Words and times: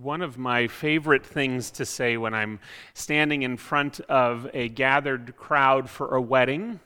one 0.00 0.20
of 0.20 0.36
my 0.36 0.66
favorite 0.66 1.24
things 1.24 1.70
to 1.70 1.86
say 1.86 2.16
when 2.16 2.34
I'm 2.34 2.60
standing 2.92 3.42
in 3.42 3.56
front 3.56 4.00
of 4.00 4.48
a 4.52 4.68
gathered 4.68 5.36
crowd 5.36 5.88
for 5.88 6.14
a 6.14 6.20
wedding 6.20 6.80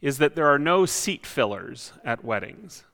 is 0.00 0.18
that 0.18 0.36
there 0.36 0.46
are 0.46 0.58
no 0.58 0.86
seat 0.86 1.26
fillers 1.26 1.92
at 2.04 2.24
weddings. 2.24 2.84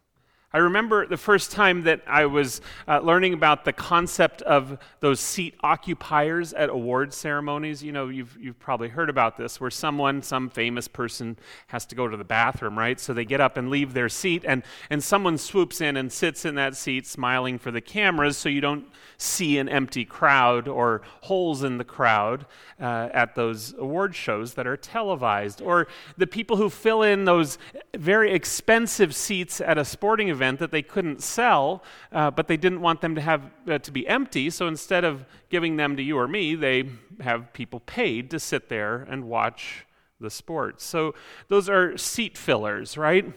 I 0.54 0.58
remember 0.58 1.06
the 1.06 1.16
first 1.16 1.50
time 1.50 1.84
that 1.84 2.02
I 2.06 2.26
was 2.26 2.60
uh, 2.86 2.98
learning 2.98 3.32
about 3.32 3.64
the 3.64 3.72
concept 3.72 4.42
of 4.42 4.78
those 5.00 5.18
seat 5.18 5.54
occupiers 5.62 6.52
at 6.52 6.68
award 6.68 7.14
ceremonies. 7.14 7.82
You 7.82 7.92
know, 7.92 8.08
you've, 8.08 8.36
you've 8.38 8.58
probably 8.58 8.88
heard 8.88 9.08
about 9.08 9.38
this, 9.38 9.58
where 9.62 9.70
someone, 9.70 10.20
some 10.20 10.50
famous 10.50 10.88
person, 10.88 11.38
has 11.68 11.86
to 11.86 11.94
go 11.94 12.06
to 12.06 12.18
the 12.18 12.24
bathroom, 12.24 12.78
right? 12.78 13.00
So 13.00 13.14
they 13.14 13.24
get 13.24 13.40
up 13.40 13.56
and 13.56 13.70
leave 13.70 13.94
their 13.94 14.10
seat, 14.10 14.44
and, 14.46 14.62
and 14.90 15.02
someone 15.02 15.38
swoops 15.38 15.80
in 15.80 15.96
and 15.96 16.12
sits 16.12 16.44
in 16.44 16.54
that 16.56 16.76
seat, 16.76 17.06
smiling 17.06 17.58
for 17.58 17.70
the 17.70 17.80
cameras, 17.80 18.36
so 18.36 18.50
you 18.50 18.60
don't 18.60 18.84
see 19.16 19.56
an 19.56 19.70
empty 19.70 20.04
crowd 20.04 20.68
or 20.68 21.00
holes 21.22 21.62
in 21.62 21.78
the 21.78 21.84
crowd 21.84 22.44
uh, 22.78 23.08
at 23.14 23.34
those 23.36 23.72
award 23.78 24.14
shows 24.14 24.52
that 24.54 24.66
are 24.66 24.76
televised. 24.76 25.62
Or 25.62 25.86
the 26.18 26.26
people 26.26 26.58
who 26.58 26.68
fill 26.68 27.02
in 27.02 27.24
those 27.24 27.56
very 27.96 28.32
expensive 28.32 29.14
seats 29.14 29.58
at 29.60 29.78
a 29.78 29.84
sporting 29.84 30.28
event 30.28 30.41
that 30.58 30.70
they 30.70 30.82
couldn't 30.82 31.22
sell, 31.22 31.82
uh, 32.12 32.30
but 32.30 32.48
they 32.48 32.56
didn't 32.56 32.80
want 32.80 33.00
them 33.00 33.14
to 33.14 33.20
have 33.20 33.42
uh, 33.68 33.78
to 33.78 33.90
be 33.90 34.06
empty. 34.08 34.50
So 34.50 34.66
instead 34.68 35.04
of 35.04 35.24
giving 35.48 35.76
them 35.76 35.96
to 35.96 36.02
you 36.02 36.18
or 36.18 36.28
me, 36.28 36.54
they 36.54 36.88
have 37.20 37.52
people 37.52 37.80
paid 37.80 38.30
to 38.30 38.38
sit 38.38 38.68
there 38.68 39.06
and 39.08 39.24
watch 39.24 39.86
the 40.20 40.30
sports. 40.30 40.84
So 40.84 41.14
those 41.48 41.68
are 41.68 41.96
seat 41.96 42.38
fillers, 42.38 42.96
right? 42.96 43.32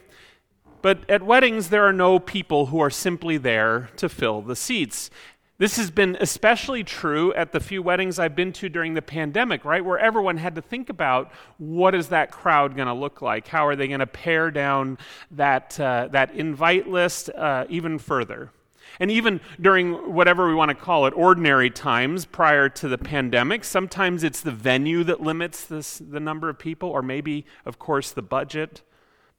But 0.81 1.09
at 1.09 1.23
weddings, 1.23 1.70
there 1.70 1.84
are 1.84 1.94
no 1.94 2.20
people 2.20 2.68
who 2.68 2.80
are 2.80 2.91
simply 2.91 3.38
there 3.38 3.90
to 3.98 4.08
fill 4.08 4.42
the 4.42 4.56
seats. 4.56 5.09
This 5.58 5.77
has 5.77 5.90
been 5.90 6.18
especially 6.20 6.84
true 6.84 7.34
at 7.34 7.54
the 7.54 7.61
few 7.61 7.81
weddings 7.81 8.20
I've 8.20 8.36
been 8.36 8.52
to 8.53 8.67
during 8.67 8.94
the 8.94 9.02
pandemic, 9.02 9.64
right? 9.64 9.84
Where 9.84 9.98
everyone 9.98 10.36
had 10.36 10.56
to 10.56 10.61
think 10.61 10.89
about 10.89 11.31
what 11.58 11.95
is 11.95 12.09
that 12.09 12.30
crowd 12.30 12.75
going 12.75 12.89
to 12.89 12.94
look 12.94 13.22
like? 13.22 13.48
How 13.48 13.66
are 13.66 13.76
they 13.76 13.88
going 13.88 14.02
to 14.02 14.08
pare 14.08 14.52
down 14.52 14.98
that, 15.31 15.80
uh, 15.80 16.09
that 16.11 16.36
invite 16.36 16.89
list 16.89 17.30
uh, 17.30 17.66
even 17.70 18.00
further? 18.00 18.52
And 19.00 19.09
even 19.09 19.39
during 19.59 20.14
whatever 20.14 20.48
we 20.48 20.56
want 20.56 20.70
to 20.70 20.76
call 20.76 21.06
it, 21.06 21.14
ordinary 21.16 21.70
times 21.70 22.26
prior 22.26 22.67
to 22.70 22.89
the 22.89 22.98
pandemic, 22.98 23.64
sometimes 23.64 24.26
it's 24.26 24.42
the 24.42 24.52
venue 24.52 25.06
that 25.06 25.22
limits 25.22 25.66
this, 25.66 26.00
the 26.00 26.20
number 26.20 26.50
of 26.50 26.59
people, 26.59 26.89
or 26.89 27.02
maybe, 27.02 27.45
of 27.66 27.80
course, 27.80 28.11
the 28.11 28.22
budget. 28.22 28.81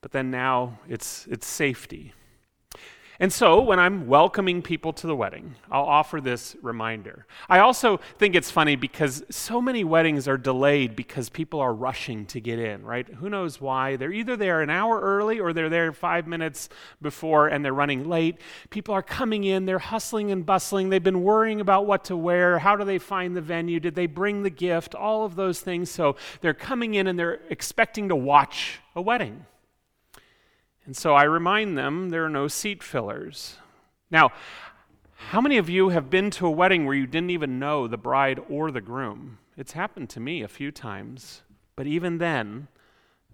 But 0.01 0.13
then 0.13 0.31
now 0.31 0.79
it's, 0.89 1.27
it's 1.27 1.47
safety. 1.47 2.15
And 3.19 3.33
so, 3.33 3.63
when 3.63 3.79
I'm 3.79 4.07
welcoming 4.07 4.61
people 4.61 4.93
to 4.95 5.07
the 5.07 5.17
wedding, 5.17 5.55
I'll 5.71 5.85
offer 5.85 6.21
this 6.21 6.55
reminder. 6.61 7.27
I 7.49 7.61
also 7.61 7.99
think 8.19 8.35
it's 8.35 8.51
funny 8.51 8.77
because 8.77 9.25
so 9.31 9.63
many 9.63 9.85
weddings 9.85 10.29
are 10.29 10.37
delayed 10.37 10.95
because 10.95 11.31
people 11.31 11.61
are 11.61 11.73
rushing 11.73 12.27
to 12.27 12.41
get 12.41 12.59
in, 12.59 12.85
right? 12.85 13.09
Who 13.09 13.31
knows 13.31 13.59
why? 13.59 13.97
They're 13.97 14.13
either 14.13 14.37
there 14.37 14.61
an 14.61 14.69
hour 14.69 15.01
early 15.01 15.41
or 15.41 15.55
they're 15.55 15.71
there 15.71 15.93
five 15.93 16.27
minutes 16.27 16.69
before 17.01 17.49
and 17.49 17.65
they're 17.65 17.73
running 17.73 18.07
late. 18.07 18.39
People 18.69 18.95
are 18.95 19.03
coming 19.03 19.45
in, 19.45 19.65
they're 19.65 19.79
hustling 19.79 20.31
and 20.31 20.45
bustling. 20.45 20.91
They've 20.91 21.03
been 21.03 21.23
worrying 21.23 21.63
about 21.63 21.87
what 21.87 22.05
to 22.05 22.17
wear. 22.17 22.59
How 22.59 22.77
do 22.77 22.85
they 22.85 22.99
find 22.99 23.35
the 23.35 23.41
venue? 23.41 23.81
Did 23.81 23.95
they 23.95 24.07
bring 24.07 24.43
the 24.43 24.51
gift? 24.51 24.95
All 24.95 25.25
of 25.25 25.37
those 25.37 25.61
things. 25.61 25.91
So, 25.91 26.17
they're 26.43 26.55
coming 26.55 26.95
in 26.95 27.07
and 27.07 27.19
they're 27.19 27.41
expecting 27.49 28.11
to 28.11 28.17
watch 28.17 28.81
a 28.95 29.01
wedding. 29.01 29.47
And 30.87 30.97
so 30.97 31.15
I 31.15 31.25
remind 31.25 31.77
them 31.77 32.11
there 32.11 32.25
are 32.25 32.31
no 32.31 32.49
seat 32.49 32.83
fillers. 32.83 33.57
Now, 34.11 34.31
how 35.17 35.41
many 35.41 35.59
of 35.59 35.69
you 35.69 35.89
have 35.89 36.09
been 36.09 36.31
to 36.33 36.47
a 36.47 36.51
wedding 36.51 36.87
where 36.87 36.95
you 36.95 37.07
didn't 37.07 37.31
even 37.31 37.59
know 37.59 37.89
the 37.89 37.97
bride 37.97 38.41
or 38.49 38.71
the 38.71 38.81
groom? 38.81 39.39
It's 39.57 39.73
happened 39.73 40.09
to 40.11 40.21
me 40.21 40.43
a 40.43 40.49
few 40.49 40.71
times. 40.71 41.43
But 41.75 41.87
even 41.87 42.19
then, 42.19 42.69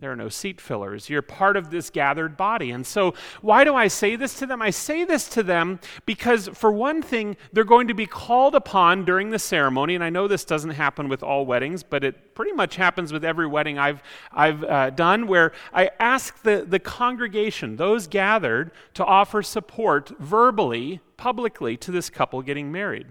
there 0.02 0.10
are 0.10 0.16
no 0.16 0.28
seat 0.28 0.60
fillers. 0.60 1.08
You're 1.08 1.22
part 1.22 1.56
of 1.56 1.70
this 1.70 1.88
gathered 1.88 2.36
body. 2.36 2.72
And 2.72 2.84
so, 2.84 3.14
why 3.40 3.62
do 3.62 3.76
I 3.76 3.86
say 3.86 4.16
this 4.16 4.36
to 4.40 4.46
them? 4.46 4.60
I 4.60 4.70
say 4.70 5.04
this 5.04 5.28
to 5.28 5.44
them 5.44 5.78
because, 6.06 6.48
for 6.48 6.72
one 6.72 7.02
thing, 7.02 7.36
they're 7.52 7.62
going 7.62 7.86
to 7.86 7.94
be 7.94 8.06
called 8.06 8.56
upon 8.56 9.04
during 9.04 9.30
the 9.30 9.38
ceremony. 9.38 9.94
And 9.94 10.02
I 10.02 10.10
know 10.10 10.26
this 10.26 10.44
doesn't 10.44 10.70
happen 10.70 11.08
with 11.08 11.22
all 11.22 11.46
weddings, 11.46 11.84
but 11.84 12.02
it 12.02 12.34
pretty 12.34 12.50
much 12.50 12.74
happens 12.74 13.12
with 13.12 13.24
every 13.24 13.46
wedding 13.46 13.78
I've, 13.78 14.02
I've 14.32 14.64
uh, 14.64 14.90
done, 14.90 15.28
where 15.28 15.52
I 15.72 15.90
ask 16.00 16.42
the, 16.42 16.66
the 16.68 16.80
congregation, 16.80 17.76
those 17.76 18.08
gathered, 18.08 18.72
to 18.94 19.04
offer 19.04 19.40
support 19.40 20.10
verbally, 20.18 21.00
publicly, 21.16 21.76
to 21.76 21.92
this 21.92 22.10
couple 22.10 22.42
getting 22.42 22.72
married. 22.72 23.06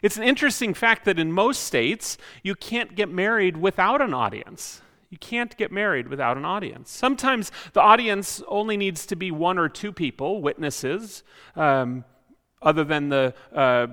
It's 0.00 0.16
an 0.16 0.22
interesting 0.22 0.72
fact 0.72 1.04
that 1.04 1.18
in 1.18 1.32
most 1.32 1.64
states, 1.64 2.16
you 2.42 2.54
can't 2.54 2.94
get 2.94 3.10
married 3.10 3.58
without 3.58 4.00
an 4.00 4.14
audience. 4.14 4.80
You 5.14 5.18
can't 5.18 5.56
get 5.56 5.70
married 5.70 6.08
without 6.08 6.36
an 6.36 6.44
audience. 6.44 6.90
Sometimes 6.90 7.52
the 7.72 7.80
audience 7.80 8.42
only 8.48 8.76
needs 8.76 9.06
to 9.06 9.14
be 9.14 9.30
one 9.30 9.58
or 9.58 9.68
two 9.68 9.92
people, 9.92 10.42
witnesses, 10.42 11.22
um, 11.54 12.04
other 12.60 12.82
than 12.82 13.10
the 13.10 13.32
uh, 13.54 13.86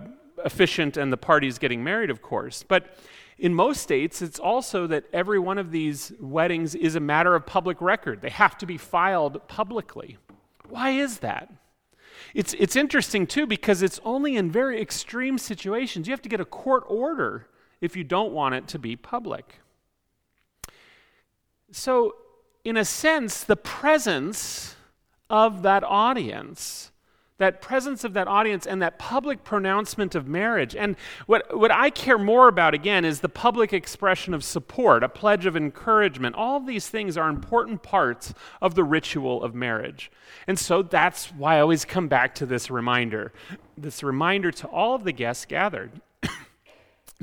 officiant 0.43 0.97
and 0.97 1.13
the 1.13 1.17
parties 1.17 1.59
getting 1.59 1.83
married, 1.83 2.09
of 2.09 2.23
course. 2.23 2.63
But 2.63 2.97
in 3.37 3.53
most 3.53 3.83
states, 3.83 4.23
it's 4.23 4.39
also 4.39 4.87
that 4.87 5.03
every 5.13 5.37
one 5.37 5.59
of 5.59 5.69
these 5.69 6.11
weddings 6.19 6.73
is 6.73 6.95
a 6.95 6.99
matter 6.99 7.35
of 7.35 7.45
public 7.45 7.79
record. 7.81 8.23
They 8.23 8.31
have 8.31 8.57
to 8.57 8.65
be 8.65 8.79
filed 8.79 9.47
publicly. 9.47 10.17
Why 10.69 10.89
is 10.89 11.19
that? 11.19 11.53
It's, 12.33 12.55
it's 12.55 12.75
interesting, 12.75 13.27
too, 13.27 13.45
because 13.45 13.83
it's 13.83 13.99
only 14.03 14.37
in 14.37 14.49
very 14.49 14.81
extreme 14.81 15.37
situations. 15.37 16.07
You 16.07 16.13
have 16.13 16.23
to 16.23 16.29
get 16.29 16.41
a 16.41 16.45
court 16.45 16.83
order 16.87 17.45
if 17.79 17.95
you 17.95 18.03
don't 18.03 18.33
want 18.33 18.55
it 18.55 18.67
to 18.69 18.79
be 18.79 18.95
public. 18.95 19.59
So, 21.71 22.15
in 22.63 22.77
a 22.77 22.85
sense, 22.85 23.43
the 23.43 23.55
presence 23.55 24.75
of 25.29 25.63
that 25.63 25.83
audience, 25.83 26.91
that 27.37 27.59
presence 27.59 28.03
of 28.03 28.13
that 28.13 28.27
audience 28.27 28.67
and 28.67 28.81
that 28.81 28.99
public 28.99 29.43
pronouncement 29.43 30.13
of 30.13 30.27
marriage. 30.27 30.75
And 30.75 30.95
what, 31.25 31.57
what 31.57 31.71
I 31.71 31.89
care 31.89 32.19
more 32.19 32.47
about, 32.47 32.75
again, 32.75 33.03
is 33.03 33.21
the 33.21 33.29
public 33.29 33.73
expression 33.73 34.33
of 34.33 34.43
support, 34.43 35.03
a 35.03 35.09
pledge 35.09 35.47
of 35.47 35.55
encouragement. 35.55 36.35
All 36.35 36.57
of 36.57 36.67
these 36.67 36.87
things 36.87 37.17
are 37.17 37.29
important 37.29 37.81
parts 37.81 38.33
of 38.61 38.75
the 38.75 38.83
ritual 38.83 39.41
of 39.41 39.55
marriage. 39.55 40.11
And 40.45 40.59
so 40.59 40.83
that's 40.83 41.27
why 41.31 41.57
I 41.57 41.61
always 41.61 41.83
come 41.83 42.07
back 42.07 42.35
to 42.35 42.45
this 42.45 42.69
reminder 42.69 43.33
this 43.75 44.03
reminder 44.03 44.51
to 44.51 44.67
all 44.67 44.93
of 44.93 45.03
the 45.03 45.11
guests 45.11 45.45
gathered 45.45 45.99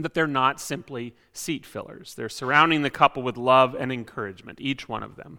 that 0.04 0.14
they're 0.14 0.26
not 0.26 0.60
simply 0.60 1.14
seat 1.32 1.66
fillers. 1.66 2.14
They're 2.14 2.28
surrounding 2.28 2.82
the 2.82 2.90
couple 2.90 3.22
with 3.22 3.36
love 3.36 3.74
and 3.74 3.92
encouragement, 3.92 4.60
each 4.60 4.88
one 4.88 5.02
of 5.02 5.16
them. 5.16 5.38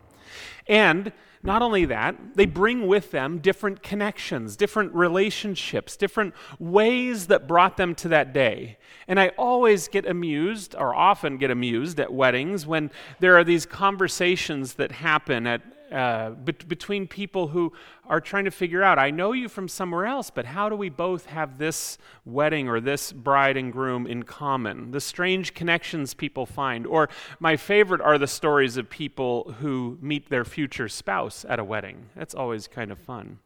And 0.68 1.12
not 1.42 1.62
only 1.62 1.86
that, 1.86 2.36
they 2.36 2.46
bring 2.46 2.86
with 2.86 3.12
them 3.12 3.40
different 3.40 3.81
connections, 3.81 4.56
different 4.58 4.94
relationships, 4.94 5.96
different 5.96 6.34
ways 6.59 7.28
that 7.28 7.48
brought 7.48 7.78
them 7.78 7.96
to 7.96 8.09
that 8.09 8.34
day. 8.34 8.78
And 9.08 9.19
I 9.19 9.30
always 9.38 9.88
get 9.88 10.06
amused, 10.06 10.75
or 10.75 10.94
often 10.94 11.38
get 11.38 11.50
amused 11.50 12.00
at 12.00 12.14
weddings 12.14 12.68
when 12.68 12.92
there 13.19 13.38
are 13.38 13.44
these 13.44 13.66
conversations 13.66 14.74
that 14.74 14.92
happen 14.92 15.48
at, 15.48 15.62
uh, 15.92 16.32
between 16.32 17.08
people 17.08 17.48
who 17.48 17.74
are 18.06 18.22
trying 18.22 18.46
to 18.46 18.52
figure 18.52 18.84
out 18.84 19.00
I 19.00 19.12
know 19.12 19.32
you 19.32 19.50
from 19.50 19.68
somewhere 19.68 20.06
else, 20.06 20.30
but 20.30 20.46
how 20.46 20.70
do 20.70 20.76
we 20.76 20.90
both 20.90 21.28
have 21.28 21.58
this 21.58 21.98
wedding 22.26 22.68
or 22.68 22.80
this 22.80 23.12
bride 23.12 23.58
and 23.58 23.72
groom 23.72 24.08
in 24.08 24.24
common? 24.24 24.92
The 24.92 25.02
strange 25.02 25.54
connections 25.54 26.14
people 26.14 26.46
find. 26.46 26.86
Or 26.86 27.10
my 27.40 27.58
favorite 27.58 28.02
are 28.02 28.18
the 28.18 28.28
stories 28.28 28.78
of 28.78 28.90
people 28.90 29.56
who 29.60 29.98
meet 30.02 30.30
their 30.30 30.46
future 30.46 30.90
spouse 30.90 31.46
at 31.48 31.60
a 31.60 31.64
wedding. 31.64 32.10
That's 32.16 32.36
always 32.36 32.68
kind 32.68 32.92
of 32.92 33.00
fun. 33.00 33.40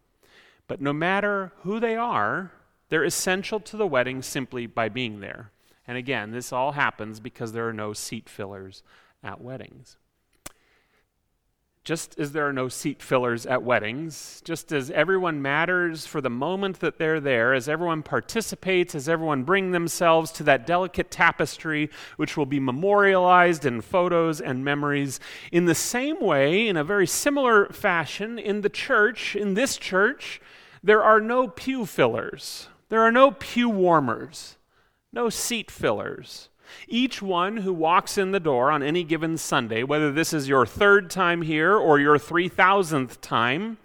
But 0.67 0.81
no 0.81 0.93
matter 0.93 1.51
who 1.63 1.79
they 1.79 1.95
are, 1.95 2.51
they're 2.89 3.03
essential 3.03 3.59
to 3.59 3.77
the 3.77 3.87
wedding 3.87 4.21
simply 4.21 4.65
by 4.65 4.89
being 4.89 5.19
there. 5.19 5.51
And 5.87 5.97
again, 5.97 6.31
this 6.31 6.53
all 6.53 6.73
happens 6.73 7.19
because 7.19 7.51
there 7.51 7.67
are 7.67 7.73
no 7.73 7.93
seat 7.93 8.29
fillers 8.29 8.83
at 9.23 9.41
weddings. 9.41 9.97
Just 11.83 12.17
as 12.17 12.31
there 12.31 12.47
are 12.47 12.53
no 12.53 12.69
seat 12.69 13.01
fillers 13.01 13.45
at 13.45 13.61
weddings, 13.61 14.41
just 14.45 14.71
as 14.71 14.89
everyone 14.91 15.41
matters 15.41 16.05
for 16.05 16.21
the 16.21 16.29
moment 16.29 16.79
that 16.79 16.97
they're 16.97 17.19
there, 17.19 17.53
as 17.53 17.67
everyone 17.67 18.03
participates, 18.03 18.95
as 18.95 19.09
everyone 19.09 19.43
bring 19.43 19.71
themselves 19.71 20.31
to 20.31 20.43
that 20.43 20.65
delicate 20.65 21.11
tapestry 21.11 21.89
which 22.15 22.37
will 22.37 22.45
be 22.45 22.59
memorialized 22.59 23.65
in 23.65 23.81
photos 23.81 24.39
and 24.39 24.63
memories, 24.63 25.19
in 25.51 25.65
the 25.65 25.75
same 25.75 26.21
way, 26.21 26.69
in 26.69 26.77
a 26.77 26.85
very 26.85 27.07
similar 27.07 27.65
fashion, 27.67 28.39
in 28.39 28.61
the 28.61 28.69
church, 28.69 29.35
in 29.35 29.53
this 29.53 29.75
church, 29.75 30.39
there 30.81 31.03
are 31.03 31.19
no 31.19 31.49
pew 31.49 31.85
fillers. 31.85 32.69
There 32.87 33.01
are 33.01 33.11
no 33.11 33.31
pew 33.31 33.67
warmers, 33.67 34.55
no 35.11 35.29
seat 35.29 35.69
fillers. 35.69 36.47
Each 36.87 37.21
one 37.21 37.57
who 37.57 37.73
walks 37.73 38.17
in 38.17 38.31
the 38.31 38.39
door 38.39 38.71
on 38.71 38.83
any 38.83 39.03
given 39.03 39.37
Sunday, 39.37 39.83
whether 39.83 40.11
this 40.11 40.33
is 40.33 40.47
your 40.47 40.65
third 40.65 41.09
time 41.09 41.41
here 41.41 41.75
or 41.75 41.99
your 41.99 42.17
3,000th 42.17 43.19
time 43.21 43.77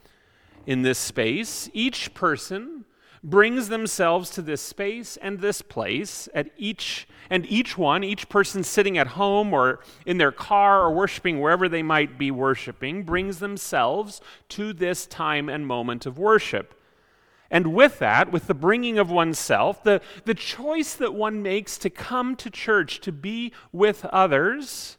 in 0.67 0.82
this 0.82 0.99
space, 0.99 1.70
each 1.73 2.14
person 2.14 2.85
brings 3.23 3.69
themselves 3.69 4.31
to 4.31 4.43
this 4.43 4.61
space 4.61 5.17
and 5.19 5.40
this 5.40 5.62
place 5.62 6.29
at 6.35 6.50
each 6.56 7.08
and 7.31 7.44
each 7.46 7.76
one 7.76 8.05
each 8.05 8.29
person 8.29 8.62
sitting 8.62 8.96
at 8.96 9.08
home 9.08 9.52
or 9.52 9.81
in 10.06 10.19
their 10.19 10.32
car 10.32 10.82
or 10.82 10.94
worshiping 10.94 11.41
wherever 11.41 11.69
they 11.69 11.82
might 11.82 12.17
be 12.17 12.31
worshiping 12.31 13.02
brings 13.02 13.41
themselves 13.41 14.20
to 14.49 14.73
this 14.73 15.05
time 15.06 15.49
and 15.49 15.67
moment 15.67 16.06
of 16.06 16.17
worship 16.17 16.78
and 17.50 17.75
with 17.75 17.99
that 17.99 18.31
with 18.31 18.47
the 18.47 18.55
bringing 18.55 18.99
of 18.99 19.11
oneself 19.11 19.83
the, 19.83 20.00
the 20.25 20.35
choice 20.35 20.95
that 20.95 21.15
one 21.15 21.43
makes 21.43 21.79
to 21.79 21.91
come 21.91 22.37
to 22.37 22.50
church 22.50 23.00
to 23.00 23.12
be 23.12 23.53
with 23.73 24.05
others 24.06 24.99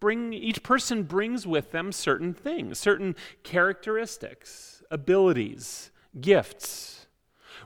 bring, 0.00 0.32
each 0.32 0.62
person 0.62 1.02
brings 1.02 1.46
with 1.46 1.72
them 1.72 1.92
certain 1.92 2.32
things 2.32 2.78
certain 2.78 3.14
characteristics 3.42 4.82
abilities 4.90 5.90
gifts 6.20 7.04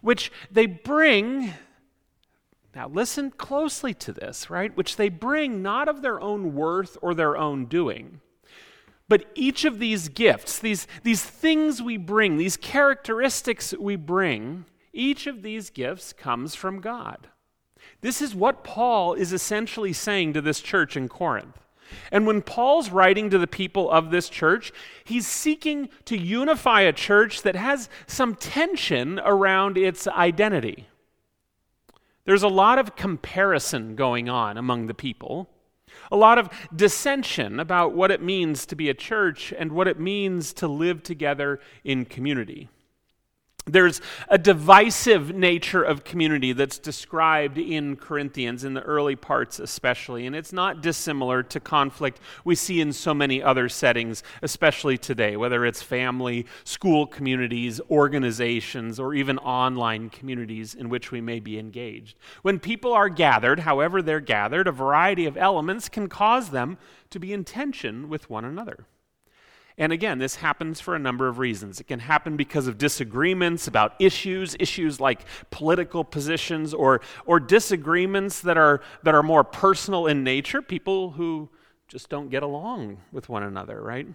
which 0.01 0.31
they 0.51 0.67
bring, 0.67 1.53
now 2.75 2.89
listen 2.89 3.31
closely 3.31 3.95
to 3.95 4.13
this, 4.13 4.51
right? 4.51 4.77
Which 4.77 4.97
they 4.97 5.09
bring 5.09 5.63
not 5.63 5.89
of 5.89 6.03
their 6.03 6.21
own 6.21 6.55
worth 6.55 6.97
or 7.03 7.15
their 7.15 7.37
own 7.37 7.67
doing. 7.67 8.21
But 9.09 9.25
each 9.35 9.65
of 9.65 9.79
these 9.79 10.09
gifts, 10.09 10.59
these, 10.59 10.87
these 11.03 11.25
things 11.25 11.81
we 11.81 11.97
bring, 11.97 12.37
these 12.37 12.57
characteristics 12.57 13.75
we 13.79 13.97
bring, 13.97 14.67
each 14.93 15.27
of 15.27 15.43
these 15.43 15.71
gifts 15.71 16.13
comes 16.13 16.55
from 16.55 16.81
God. 16.81 17.29
This 18.01 18.21
is 18.21 18.35
what 18.35 18.65
Paul 18.65 19.15
is 19.15 19.33
essentially 19.33 19.93
saying 19.93 20.35
to 20.35 20.41
this 20.41 20.61
church 20.61 20.97
in 20.97 21.09
Corinth. 21.09 21.59
And 22.13 22.27
when 22.27 22.43
Paul's 22.43 22.91
writing 22.91 23.31
to 23.31 23.39
the 23.39 23.47
people 23.47 23.91
of 23.91 24.11
this 24.11 24.29
church, 24.29 24.73
he's 25.05 25.27
seeking 25.27 25.89
to 26.05 26.19
unify 26.19 26.83
a 26.83 26.93
church 26.93 27.43
that 27.43 27.57
has 27.57 27.89
some 28.07 28.35
tension 28.35 29.19
around 29.25 29.79
its 29.79 30.07
identity. 30.07 30.87
There's 32.27 32.43
a 32.43 32.49
lot 32.49 32.79
of 32.79 32.95
comparison 32.95 33.97
going 33.97 34.29
on 34.29 34.59
among 34.59 34.87
the 34.87 34.95
people, 34.95 35.49
a 36.11 36.17
lot 36.17 36.39
of 36.39 36.49
dissension 36.75 37.61
about 37.61 37.93
what 37.93 38.11
it 38.11 38.23
means 38.23 38.67
to 38.67 38.77
be 38.77 38.89
a 38.89 38.95
church 38.95 39.53
and 39.57 39.73
what 39.73 39.89
it 39.89 39.99
means 39.99 40.53
to 40.55 40.69
live 40.69 41.03
together 41.03 41.61
in 41.85 42.05
community. 42.05 42.69
There's 43.69 44.01
a 44.29 44.39
divisive 44.39 45.35
nature 45.35 45.83
of 45.83 46.05
community 46.05 46.53
that's 46.53 46.79
described 46.79 47.59
in 47.59 47.97
Corinthians, 47.97 48.65
in 48.65 48.75
the 48.75 48.83
early 48.83 49.17
parts 49.17 49.59
especially, 49.59 50.27
and 50.27 50.35
it's 50.35 50.53
not 50.53 50.83
dissimilar 50.83 51.43
to 51.45 51.61
conflict 51.61 52.21
we 52.45 52.55
see 52.55 52.81
in 52.81 52.93
so 52.93 53.13
many 53.13 53.43
other 53.43 53.69
settings, 53.69 54.23
especially 54.43 54.97
today, 54.97 55.37
whether 55.37 55.67
it's 55.67 55.83
family, 55.83 56.47
school 56.65 57.07
communities, 57.07 57.81
organizations, 57.91 58.99
or 58.99 59.15
even 59.15 59.39
online 59.39 60.11
communities 60.11 60.75
in 60.75 60.89
which 60.89 61.13
we 61.13 61.21
may 61.21 61.41
be 61.41 61.59
engaged. 61.59 62.19
When 62.43 62.59
people 62.59 62.93
are 62.93 63.09
gathered, 63.09 63.61
however 63.61 64.03
they're 64.03 64.21
gathered, 64.21 64.67
a 64.67 64.73
variety 64.73 65.27
of 65.27 65.37
elements 65.37 65.89
can 65.89 66.09
cause 66.09 66.51
them 66.51 66.79
to 67.11 67.19
be 67.19 67.33
in 67.33 67.45
tension 67.45 68.09
with 68.09 68.31
one 68.31 68.45
another. 68.45 68.87
And 69.79 69.93
again, 69.93 70.19
this 70.19 70.35
happens 70.35 70.81
for 70.81 70.97
a 70.97 70.99
number 70.99 71.29
of 71.29 71.39
reasons. 71.39 71.79
It 71.79 71.85
can 71.85 72.01
happen 72.01 72.37
because 72.37 72.67
of 72.67 72.79
disagreements 72.79 73.69
about 73.69 73.95
issues, 74.01 74.57
issues 74.59 74.99
like 74.99 75.21
political 75.51 76.03
positions, 76.03 76.75
or, 76.75 77.01
or 77.27 77.39
disagreements 77.39 78.41
that 78.41 78.59
are, 78.59 78.81
that 79.05 79.15
are 79.15 79.23
more 79.23 79.45
personal 79.45 80.09
in 80.09 80.25
nature, 80.25 80.61
people 80.61 81.13
who 81.13 81.49
just 81.87 82.09
don't 82.09 82.29
get 82.29 82.43
along 82.43 82.99
with 83.13 83.29
one 83.29 83.45
another, 83.45 83.81
right? 83.81 84.09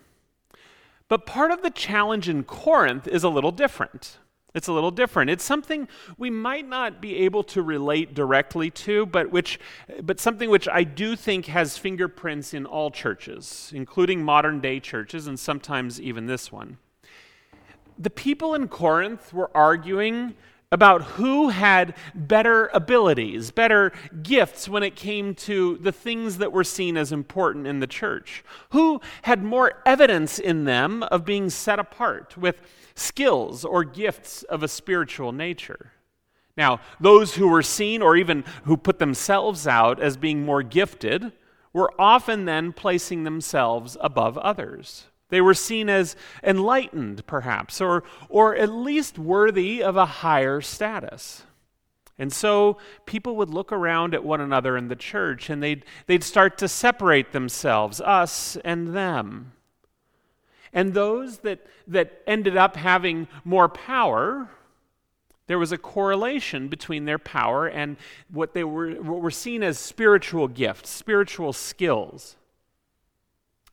But 1.07 1.25
part 1.25 1.51
of 1.51 1.61
the 1.61 1.71
challenge 1.71 2.27
in 2.27 2.43
Corinth 2.43 3.07
is 3.07 3.23
a 3.23 3.29
little 3.29 3.51
different. 3.51 4.17
It's 4.53 4.67
a 4.67 4.73
little 4.73 4.91
different. 4.91 5.31
It's 5.31 5.43
something 5.43 5.87
we 6.17 6.29
might 6.29 6.67
not 6.67 7.01
be 7.01 7.17
able 7.17 7.43
to 7.45 7.61
relate 7.61 8.13
directly 8.13 8.69
to, 8.69 9.07
but, 9.07 9.31
which, 9.31 9.59
but 10.03 10.19
something 10.19 10.49
which 10.49 10.67
I 10.67 10.83
do 10.83 11.15
think 11.15 11.47
has 11.47 11.77
fingerprints 11.77 12.53
in 12.53 12.67
all 12.67 12.91
churches, 12.91 13.71
including 13.73 14.23
modern 14.23 14.59
day 14.59 14.79
churches, 14.79 15.25
and 15.25 15.39
sometimes 15.39 15.99
even 15.99 16.27
this 16.27 16.51
one. 16.51 16.77
The 17.97 18.11
people 18.11 18.53
in 18.53 18.67
Corinth 18.67 19.33
were 19.33 19.49
arguing 19.55 20.35
about 20.71 21.03
who 21.03 21.49
had 21.49 21.95
better 22.15 22.67
abilities, 22.73 23.51
better 23.51 23.91
gifts 24.23 24.67
when 24.67 24.81
it 24.81 24.95
came 24.95 25.35
to 25.35 25.77
the 25.77 25.91
things 25.91 26.39
that 26.39 26.51
were 26.51 26.63
seen 26.63 26.97
as 26.97 27.11
important 27.11 27.67
in 27.67 27.79
the 27.79 27.85
church. 27.85 28.43
Who 28.71 28.99
had 29.21 29.43
more 29.43 29.83
evidence 29.85 30.39
in 30.39 30.63
them 30.63 31.03
of 31.03 31.25
being 31.25 31.51
set 31.51 31.77
apart 31.77 32.35
with 32.37 32.59
skills 32.95 33.65
or 33.65 33.83
gifts 33.83 34.43
of 34.43 34.63
a 34.63 34.67
spiritual 34.67 35.31
nature. 35.31 35.91
Now, 36.55 36.79
those 36.99 37.35
who 37.35 37.47
were 37.47 37.63
seen 37.63 38.01
or 38.01 38.15
even 38.15 38.43
who 38.65 38.77
put 38.77 38.99
themselves 38.99 39.67
out 39.67 40.01
as 40.01 40.17
being 40.17 40.45
more 40.45 40.61
gifted 40.61 41.31
were 41.73 41.91
often 41.97 42.45
then 42.45 42.71
placing 42.71 43.23
themselves 43.23 43.97
above 43.99 44.37
others. 44.37 45.07
They 45.29 45.41
were 45.41 45.55
seen 45.55 45.89
as 45.89 46.15
enlightened, 46.43 47.25
perhaps, 47.25 47.81
or, 47.81 48.03
or 48.29 48.55
at 48.55 48.69
least 48.69 49.17
worthy 49.17 49.81
of 49.81 49.97
a 49.97 50.05
higher 50.05 50.61
status. 50.61 51.43
And 52.19 52.31
so 52.31 52.77
people 53.07 53.35
would 53.37 53.49
look 53.49 53.71
around 53.71 54.13
at 54.13 54.23
one 54.23 54.41
another 54.41 54.77
in 54.77 54.89
the 54.89 54.95
church 54.95 55.49
and 55.49 55.63
they'd, 55.63 55.83
they'd 56.05 56.23
start 56.23 56.59
to 56.59 56.67
separate 56.67 57.31
themselves, 57.31 57.99
us 57.99 58.55
and 58.63 58.93
them. 58.95 59.53
And 60.73 60.93
those 60.93 61.39
that, 61.39 61.65
that 61.87 62.21
ended 62.25 62.57
up 62.57 62.75
having 62.75 63.27
more 63.43 63.69
power, 63.69 64.49
there 65.47 65.59
was 65.59 65.71
a 65.71 65.77
correlation 65.77 66.67
between 66.67 67.05
their 67.05 67.19
power 67.19 67.67
and 67.67 67.97
what 68.29 68.53
they 68.53 68.63
were, 68.63 68.91
what 68.91 69.21
were 69.21 69.31
seen 69.31 69.61
as 69.61 69.77
spiritual 69.77 70.47
gifts, 70.47 70.89
spiritual 70.89 71.53
skills. 71.53 72.37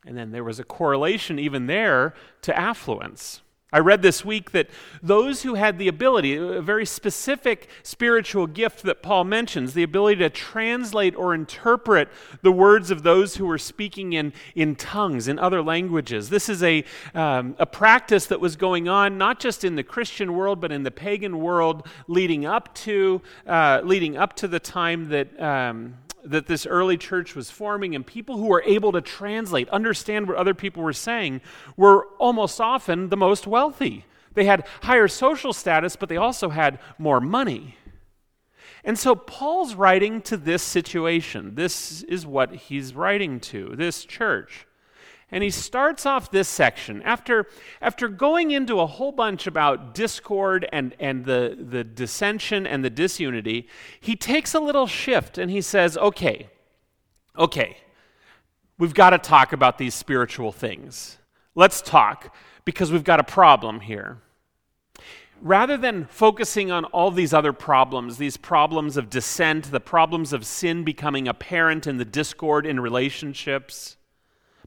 And 0.07 0.17
then 0.17 0.31
there 0.31 0.45
was 0.45 0.59
a 0.59 0.65
correlation 0.65 1.39
even 1.39 1.67
there 1.67 2.15
to 2.43 2.57
affluence. 2.57 3.43
I 3.73 3.79
read 3.79 4.03
this 4.03 4.25
week 4.25 4.51
that 4.51 4.69
those 5.03 5.43
who 5.43 5.55
had 5.55 5.79
the 5.79 5.87
ability, 5.87 6.37
a 6.37 6.61
very 6.61 6.85
specific 6.85 7.69
spiritual 7.83 8.47
gift 8.47 8.83
that 8.83 9.03
Paul 9.03 9.25
mentions, 9.25 9.75
the 9.75 9.85
ability 9.85 10.17
to 10.21 10.31
translate 10.31 11.15
or 11.15 11.35
interpret 11.35 12.09
the 12.43 12.51
words 12.51 12.91
of 12.91 13.05
those 13.05 13.37
who 13.37 13.47
were 13.47 13.59
speaking 13.59 14.13
in, 14.13 14.33
in 14.55 14.75
tongues, 14.75 15.29
in 15.29 15.39
other 15.39 15.63
languages. 15.63 16.31
This 16.31 16.49
is 16.49 16.63
a, 16.63 16.85
um, 17.15 17.55
a 17.59 17.67
practice 17.67 18.27
that 18.27 18.41
was 18.41 18.57
going 18.57 18.89
on 18.89 19.19
not 19.19 19.39
just 19.39 19.65
in 19.65 19.77
the 19.77 19.85
Christian 19.85 20.35
world, 20.35 20.61
but 20.61 20.73
in 20.73 20.83
the 20.83 20.91
pagan 20.91 21.39
world 21.39 21.87
leading 22.09 22.45
up 22.45 22.75
to, 22.75 23.23
uh, 23.47 23.81
leading 23.85 24.17
up 24.17 24.35
to 24.37 24.49
the 24.49 24.61
time 24.61 25.09
that. 25.11 25.41
Um, 25.41 25.95
that 26.25 26.47
this 26.47 26.67
early 26.67 26.97
church 26.97 27.35
was 27.35 27.51
forming, 27.51 27.95
and 27.95 28.07
people 28.07 28.37
who 28.37 28.47
were 28.47 28.63
able 28.67 28.93
to 28.93 29.01
translate, 29.01 29.69
understand 29.71 30.29
what 30.29 30.37
other 30.37 30.55
people 30.55 30.83
were 30.83 30.93
saying, 30.93 31.41
were 31.77 32.07
almost 32.19 32.61
often 32.61 33.09
the 33.09 33.17
most 33.17 33.47
wealthy. 33.47 34.05
They 34.35 34.45
had 34.45 34.67
higher 34.83 35.09
social 35.09 35.53
status, 35.53 35.97
but 35.97 36.09
they 36.09 36.17
also 36.17 36.51
had 36.51 36.79
more 36.99 37.21
money. 37.21 37.77
And 38.85 38.99
so 38.99 39.15
Paul's 39.15 39.75
writing 39.75 40.23
to 40.23 40.37
this 40.37 40.63
situation. 40.63 41.55
This 41.55 42.03
is 42.03 42.25
what 42.25 42.55
he's 42.55 42.95
writing 42.95 43.41
to, 43.41 43.75
this 43.77 44.05
church. 44.05 44.67
And 45.33 45.45
he 45.45 45.51
starts 45.51 46.07
off 46.07 46.31
this 46.31 46.49
section 46.49 47.03
after, 47.03 47.47
after 47.81 48.09
going 48.09 48.51
into 48.51 48.81
a 48.81 48.87
whole 48.87 49.13
bunch 49.13 49.47
about 49.47 49.95
discord 49.95 50.69
and, 50.73 50.95
and 50.99 51.25
the, 51.25 51.57
the 51.59 51.85
dissension 51.85 52.67
and 52.67 52.85
the 52.85 52.91
disunity. 52.91 53.69
He 54.01 54.17
takes 54.17 54.55
a 54.55 54.61
little 54.61 54.87
shift 54.87 55.39
and 55.39 55.51
he 55.51 55.61
says, 55.61 55.97
okay, 55.97 56.49
okay, 57.39 57.77
we've 58.79 58.95
got 58.95 59.11
to 59.11 59.19
talk 59.19 59.53
about 59.53 59.79
these 59.79 59.95
spiritual 59.95 60.51
things. 60.51 61.19
Let's 61.55 61.81
talk 61.81 62.35
because 62.65 62.91
we've 62.91 63.05
got 63.05 63.21
a 63.21 63.25
problem 63.25 63.81
here. 63.81 64.19
Rather 65.43 65.77
than 65.77 66.05
focusing 66.05 66.71
on 66.71 66.85
all 66.87 67.11
these 67.11 67.33
other 67.33 67.53
problems, 67.53 68.19
these 68.19 68.37
problems 68.37 68.97
of 68.99 69.09
dissent, 69.09 69.71
the 69.71 69.81
problems 69.81 70.33
of 70.35 70.45
sin 70.45 70.85
becoming 70.85 71.27
apparent 71.27 71.87
in 71.87 71.97
the 71.97 72.05
discord 72.05 72.67
in 72.67 72.79
relationships, 72.79 73.97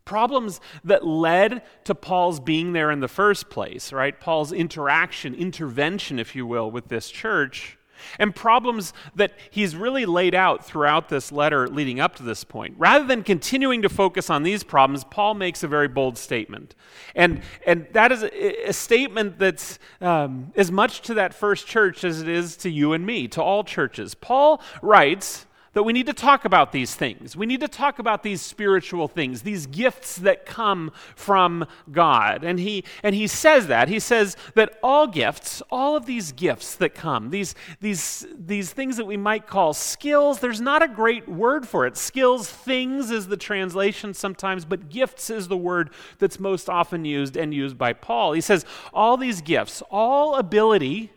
Problems 0.05 0.60
that 0.83 1.05
led 1.05 1.63
to 1.86 1.95
Paul's 1.95 2.39
being 2.39 2.74
there 2.74 2.91
in 2.91 3.00
the 3.00 3.07
first 3.07 3.50
place, 3.50 3.93
right? 3.93 4.19
Paul's 4.19 4.51
interaction, 4.51 5.33
intervention, 5.33 6.19
if 6.19 6.36
you 6.36 6.45
will, 6.45 6.69
with 6.69 6.89
this 6.89 7.10
church. 7.10 7.77
And 8.19 8.36
problems 8.36 8.93
that 9.15 9.33
he's 9.50 9.75
really 9.75 10.05
laid 10.05 10.36
out 10.36 10.65
throughout 10.65 11.10
this 11.10 11.31
letter 11.31 11.69
leading 11.69 12.00
up 12.00 12.15
to 12.17 12.24
this 12.24 12.43
point. 12.43 12.75
Rather 12.77 13.05
than 13.05 13.24
continuing 13.24 13.81
to 13.81 13.89
focus 13.89 14.29
on 14.29 14.43
these 14.43 14.63
problems, 14.63 15.05
Paul 15.05 15.36
makes 15.36 15.63
a 15.63 15.67
very 15.67 15.88
bold 15.88 16.17
statement. 16.17 16.75
And, 17.15 17.41
and 17.65 17.88
that 17.93 18.12
is 18.12 18.24
a, 18.24 18.69
a 18.69 18.74
statement 18.74 19.39
that's 19.39 19.79
um, 20.01 20.51
as 20.55 20.72
much 20.72 21.01
to 21.03 21.13
that 21.15 21.33
first 21.33 21.65
church 21.67 22.03
as 22.03 22.22
it 22.22 22.27
is 22.27 22.57
to 22.57 22.69
you 22.69 22.93
and 22.93 23.05
me, 23.05 23.27
to 23.29 23.41
all 23.41 23.63
churches. 23.63 24.15
Paul 24.15 24.62
writes 24.81 25.45
that 25.74 25.84
we 25.84 25.94
need 25.94 26.06
to 26.06 26.13
talk 26.13 26.46
about 26.46 26.72
these 26.72 26.94
things. 26.94 27.36
We 27.36 27.46
need 27.46 27.60
to 27.62 27.68
talk 27.68 27.98
about 27.98 28.22
these 28.22 28.42
spiritual 28.42 29.08
things, 29.08 29.42
these 29.42 29.65
gifts 29.65 30.18
that 30.18 30.46
come 30.46 30.92
from 31.15 31.65
God. 31.92 32.44
And 32.44 32.60
he, 32.60 32.84
and 33.01 33.15
he 33.15 33.25
says 33.25 33.68
that. 33.68 33.89
He 33.89 34.00
says 34.00 34.38
that 34.53 34.77
all 34.84 35.08
gifts, 35.08 35.62
all 35.72 35.96
of 35.96 36.06
these 36.06 36.32
gifts 36.32 36.75
that 36.75 36.94
come, 36.94 37.32
these, 37.32 37.56
these, 37.82 38.25
these 38.38 38.72
things 38.72 38.98
that 38.98 39.06
we 39.06 39.18
might 39.18 39.48
call 39.48 39.74
skills, 39.74 40.39
there's 40.39 40.62
not 40.62 40.84
a 40.84 40.88
great 40.88 41.27
word 41.27 41.68
for 41.68 41.88
it. 41.88 41.98
Skills, 41.98 42.48
things 42.48 43.10
is 43.10 43.27
the 43.27 43.38
translation 43.38 44.13
sometimes, 44.13 44.65
but 44.65 44.89
gifts 44.89 45.32
is 45.32 45.48
the 45.48 45.58
word 45.58 45.89
that's 46.20 46.39
most 46.39 46.70
often 46.70 47.03
used 47.03 47.36
and 47.36 47.51
used 47.51 47.80
by 47.80 47.94
Paul. 47.94 48.34
He 48.34 48.42
says 48.42 48.63
all 48.94 49.18
these 49.18 49.42
gifts, 49.42 49.82
all 49.89 50.36
ability, 50.36 51.12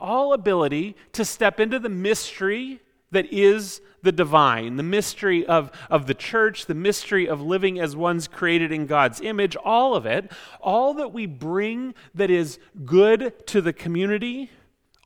all 0.00 0.32
ability 0.32 0.96
to 1.12 1.24
step 1.24 1.60
into 1.60 1.78
the 1.78 1.88
mystery 1.88 2.80
that 3.12 3.32
is 3.32 3.80
the 4.02 4.12
divine, 4.12 4.76
the 4.76 4.82
mystery 4.82 5.46
of, 5.46 5.70
of 5.88 6.06
the 6.06 6.14
church, 6.14 6.66
the 6.66 6.74
mystery 6.74 7.28
of 7.28 7.40
living 7.40 7.78
as 7.78 7.96
one's 7.96 8.28
created 8.28 8.72
in 8.72 8.86
God's 8.86 9.20
image, 9.20 9.56
all 9.56 9.94
of 9.94 10.06
it, 10.06 10.30
all 10.60 10.94
that 10.94 11.12
we 11.12 11.26
bring 11.26 11.94
that 12.14 12.30
is 12.30 12.58
good 12.84 13.46
to 13.48 13.60
the 13.60 13.72
community, 13.72 14.50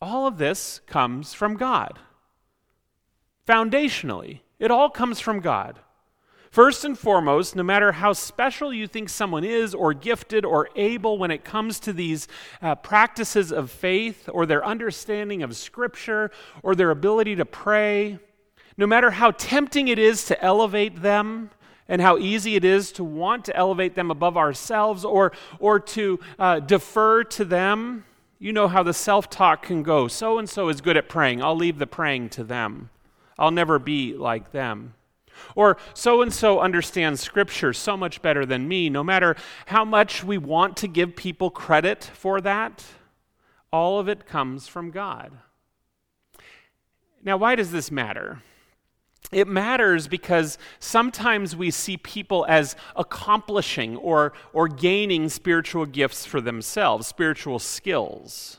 all 0.00 0.26
of 0.26 0.38
this 0.38 0.80
comes 0.86 1.34
from 1.34 1.56
God. 1.56 1.98
Foundationally, 3.46 4.40
it 4.58 4.70
all 4.70 4.90
comes 4.90 5.20
from 5.20 5.40
God. 5.40 5.80
First 6.50 6.84
and 6.84 6.96
foremost, 6.96 7.56
no 7.56 7.64
matter 7.64 7.90
how 7.90 8.12
special 8.12 8.72
you 8.72 8.86
think 8.86 9.08
someone 9.08 9.42
is, 9.42 9.74
or 9.74 9.92
gifted, 9.92 10.44
or 10.44 10.68
able 10.76 11.18
when 11.18 11.32
it 11.32 11.44
comes 11.44 11.80
to 11.80 11.92
these 11.92 12.28
uh, 12.62 12.76
practices 12.76 13.50
of 13.50 13.72
faith, 13.72 14.28
or 14.32 14.46
their 14.46 14.64
understanding 14.64 15.42
of 15.42 15.56
Scripture, 15.56 16.30
or 16.62 16.76
their 16.76 16.90
ability 16.90 17.34
to 17.34 17.44
pray, 17.44 18.20
no 18.76 18.86
matter 18.86 19.10
how 19.12 19.30
tempting 19.32 19.88
it 19.88 19.98
is 19.98 20.24
to 20.26 20.42
elevate 20.42 21.02
them, 21.02 21.50
and 21.88 22.00
how 22.00 22.18
easy 22.18 22.56
it 22.56 22.64
is 22.64 22.92
to 22.92 23.04
want 23.04 23.44
to 23.44 23.56
elevate 23.56 23.94
them 23.94 24.10
above 24.10 24.36
ourselves 24.36 25.04
or, 25.04 25.32
or 25.58 25.78
to 25.78 26.18
uh, 26.38 26.60
defer 26.60 27.24
to 27.24 27.44
them, 27.44 28.04
you 28.38 28.52
know 28.52 28.68
how 28.68 28.82
the 28.82 28.94
self 28.94 29.30
talk 29.30 29.64
can 29.64 29.82
go. 29.82 30.08
So 30.08 30.38
and 30.38 30.48
so 30.48 30.68
is 30.68 30.80
good 30.80 30.96
at 30.96 31.08
praying. 31.08 31.42
I'll 31.42 31.56
leave 31.56 31.78
the 31.78 31.86
praying 31.86 32.30
to 32.30 32.44
them. 32.44 32.90
I'll 33.38 33.50
never 33.50 33.78
be 33.78 34.14
like 34.14 34.52
them. 34.52 34.94
Or 35.56 35.76
so 35.94 36.22
and 36.22 36.32
so 36.32 36.60
understands 36.60 37.20
Scripture 37.20 37.72
so 37.72 37.96
much 37.96 38.22
better 38.22 38.46
than 38.46 38.68
me, 38.68 38.88
no 38.88 39.02
matter 39.02 39.36
how 39.66 39.84
much 39.84 40.22
we 40.22 40.38
want 40.38 40.76
to 40.78 40.88
give 40.88 41.16
people 41.16 41.50
credit 41.50 42.04
for 42.14 42.40
that, 42.40 42.84
all 43.72 43.98
of 43.98 44.08
it 44.08 44.26
comes 44.26 44.68
from 44.68 44.90
God. 44.90 45.32
Now, 47.24 47.36
why 47.36 47.56
does 47.56 47.72
this 47.72 47.90
matter? 47.90 48.42
It 49.32 49.48
matters 49.48 50.06
because 50.06 50.58
sometimes 50.78 51.56
we 51.56 51.70
see 51.70 51.96
people 51.96 52.44
as 52.48 52.76
accomplishing 52.94 53.96
or, 53.96 54.32
or 54.52 54.68
gaining 54.68 55.28
spiritual 55.28 55.86
gifts 55.86 56.24
for 56.24 56.40
themselves, 56.40 57.06
spiritual 57.06 57.58
skills. 57.58 58.58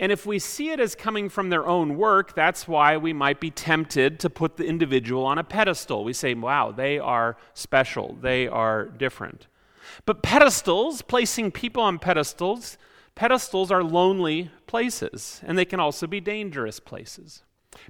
And 0.00 0.12
if 0.12 0.24
we 0.24 0.38
see 0.38 0.70
it 0.70 0.78
as 0.78 0.94
coming 0.94 1.28
from 1.28 1.50
their 1.50 1.66
own 1.66 1.96
work, 1.96 2.34
that's 2.34 2.68
why 2.68 2.96
we 2.96 3.12
might 3.12 3.40
be 3.40 3.50
tempted 3.50 4.20
to 4.20 4.30
put 4.30 4.56
the 4.56 4.64
individual 4.64 5.26
on 5.26 5.38
a 5.38 5.44
pedestal. 5.44 6.04
We 6.04 6.12
say, 6.12 6.34
wow, 6.34 6.70
they 6.70 6.98
are 6.98 7.36
special, 7.52 8.16
they 8.20 8.46
are 8.46 8.86
different. 8.86 9.48
But 10.04 10.22
pedestals, 10.22 11.02
placing 11.02 11.50
people 11.50 11.82
on 11.82 11.98
pedestals, 11.98 12.78
pedestals 13.16 13.72
are 13.72 13.82
lonely 13.82 14.50
places, 14.68 15.40
and 15.44 15.58
they 15.58 15.64
can 15.64 15.80
also 15.80 16.06
be 16.06 16.20
dangerous 16.20 16.78
places. 16.78 17.42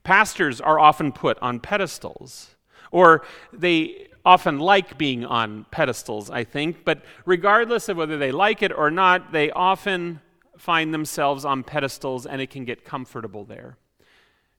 Pastors 0.02 0.60
are 0.60 0.78
often 0.78 1.12
put 1.12 1.38
on 1.40 1.60
pedestals, 1.60 2.56
or 2.90 3.24
they 3.52 4.08
often 4.24 4.58
like 4.58 4.98
being 4.98 5.24
on 5.24 5.64
pedestals, 5.70 6.30
I 6.30 6.44
think, 6.44 6.84
but 6.84 7.02
regardless 7.24 7.88
of 7.88 7.96
whether 7.96 8.18
they 8.18 8.32
like 8.32 8.62
it 8.62 8.72
or 8.72 8.90
not, 8.90 9.32
they 9.32 9.50
often 9.50 10.20
find 10.58 10.92
themselves 10.92 11.44
on 11.44 11.62
pedestals 11.62 12.26
and 12.26 12.42
it 12.42 12.50
can 12.50 12.64
get 12.64 12.84
comfortable 12.84 13.44
there. 13.44 13.78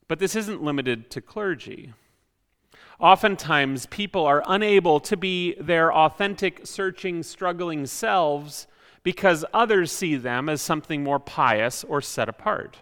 But 0.07 0.19
this 0.19 0.35
isn't 0.35 0.63
limited 0.63 1.11
to 1.11 1.21
clergy. 1.21 1.93
Oftentimes, 2.99 3.85
people 3.85 4.25
are 4.25 4.43
unable 4.47 4.99
to 5.01 5.15
be 5.15 5.55
their 5.59 5.93
authentic, 5.93 6.65
searching, 6.65 7.23
struggling 7.23 7.85
selves 7.85 8.67
because 9.03 9.45
others 9.53 9.91
see 9.91 10.15
them 10.15 10.49
as 10.49 10.61
something 10.61 11.03
more 11.03 11.19
pious 11.19 11.83
or 11.83 12.01
set 12.01 12.27
apart. 12.27 12.81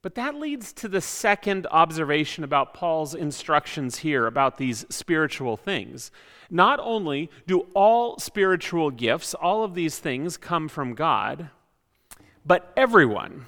But 0.00 0.14
that 0.14 0.36
leads 0.36 0.72
to 0.74 0.88
the 0.88 1.00
second 1.00 1.66
observation 1.70 2.44
about 2.44 2.72
Paul's 2.72 3.14
instructions 3.14 3.98
here 3.98 4.26
about 4.26 4.56
these 4.56 4.86
spiritual 4.88 5.56
things. 5.56 6.12
Not 6.50 6.78
only 6.80 7.30
do 7.46 7.66
all 7.74 8.18
spiritual 8.18 8.90
gifts, 8.90 9.34
all 9.34 9.64
of 9.64 9.74
these 9.74 9.98
things, 9.98 10.36
come 10.36 10.68
from 10.68 10.94
God, 10.94 11.50
but 12.46 12.72
everyone, 12.76 13.46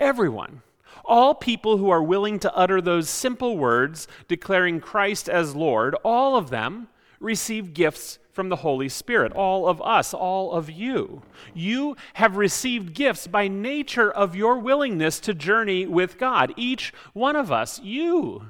everyone, 0.00 0.62
all 1.04 1.34
people 1.34 1.78
who 1.78 1.88
are 1.88 2.02
willing 2.02 2.40
to 2.40 2.54
utter 2.54 2.80
those 2.80 3.08
simple 3.08 3.56
words 3.56 4.08
declaring 4.26 4.80
Christ 4.80 5.28
as 5.28 5.54
Lord, 5.54 5.94
all 6.02 6.36
of 6.36 6.50
them 6.50 6.88
receive 7.20 7.74
gifts 7.74 8.18
from 8.36 8.50
the 8.50 8.56
Holy 8.56 8.90
Spirit. 8.90 9.32
All 9.32 9.66
of 9.66 9.80
us, 9.80 10.12
all 10.12 10.52
of 10.52 10.70
you. 10.70 11.22
You 11.54 11.96
have 12.14 12.36
received 12.36 12.92
gifts 12.92 13.26
by 13.26 13.48
nature 13.48 14.12
of 14.12 14.36
your 14.36 14.58
willingness 14.58 15.18
to 15.20 15.32
journey 15.32 15.86
with 15.86 16.18
God. 16.18 16.52
Each 16.54 16.92
one 17.14 17.34
of 17.34 17.50
us, 17.50 17.80
you, 17.80 18.48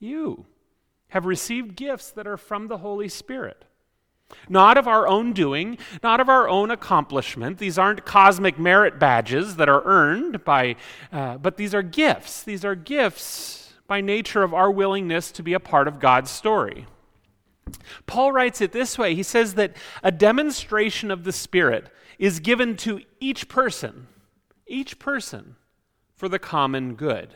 you, 0.00 0.46
have 1.08 1.26
received 1.26 1.76
gifts 1.76 2.10
that 2.12 2.26
are 2.26 2.38
from 2.38 2.68
the 2.68 2.78
Holy 2.78 3.08
Spirit. 3.08 3.66
Not 4.48 4.78
of 4.78 4.88
our 4.88 5.06
own 5.06 5.34
doing, 5.34 5.76
not 6.02 6.18
of 6.18 6.30
our 6.30 6.48
own 6.48 6.70
accomplishment. 6.70 7.58
These 7.58 7.78
aren't 7.78 8.06
cosmic 8.06 8.58
merit 8.58 8.98
badges 8.98 9.56
that 9.56 9.68
are 9.68 9.84
earned 9.84 10.44
by, 10.44 10.76
uh, 11.12 11.36
but 11.36 11.58
these 11.58 11.74
are 11.74 11.82
gifts. 11.82 12.42
These 12.42 12.64
are 12.64 12.74
gifts 12.74 13.74
by 13.86 14.00
nature 14.00 14.42
of 14.42 14.54
our 14.54 14.70
willingness 14.70 15.30
to 15.32 15.42
be 15.42 15.52
a 15.52 15.60
part 15.60 15.86
of 15.88 16.00
God's 16.00 16.30
story. 16.30 16.86
Paul 18.06 18.32
writes 18.32 18.60
it 18.60 18.72
this 18.72 18.98
way 18.98 19.14
He 19.14 19.22
says 19.22 19.54
that 19.54 19.76
a 20.02 20.12
demonstration 20.12 21.10
of 21.10 21.24
the 21.24 21.32
Spirit 21.32 21.88
is 22.18 22.40
given 22.40 22.76
to 22.78 23.02
each 23.20 23.48
person, 23.48 24.06
each 24.66 24.98
person, 24.98 25.56
for 26.14 26.28
the 26.28 26.38
common 26.38 26.94
good. 26.94 27.34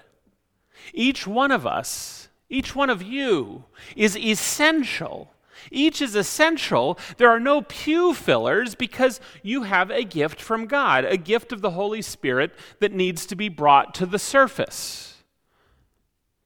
Each 0.95 1.27
one 1.27 1.51
of 1.51 1.67
us, 1.67 2.29
each 2.49 2.75
one 2.75 2.89
of 2.89 3.03
you, 3.03 3.65
is 3.95 4.17
essential 4.17 5.35
each 5.71 6.01
is 6.01 6.15
essential. 6.15 6.99
There 7.17 7.29
are 7.29 7.41
no 7.41 7.63
pew 7.63 8.15
fillers 8.15 8.75
because 8.75 9.21
you 9.43 9.65
have 9.65 9.91
a 9.91 10.05
gift 10.05 10.41
from 10.41 10.67
God, 10.67 11.05
a 11.05 11.17
gift 11.17 11.53
of 11.53 11.61
the 11.61 11.71
Holy 11.71 12.03
Spirit 12.03 12.53
that 12.79 12.93
needs 12.93 13.27
to 13.27 13.37
be 13.37 13.49
brought 13.49 13.95
to 13.97 14.07
the 14.07 14.19
surface, 14.19 15.10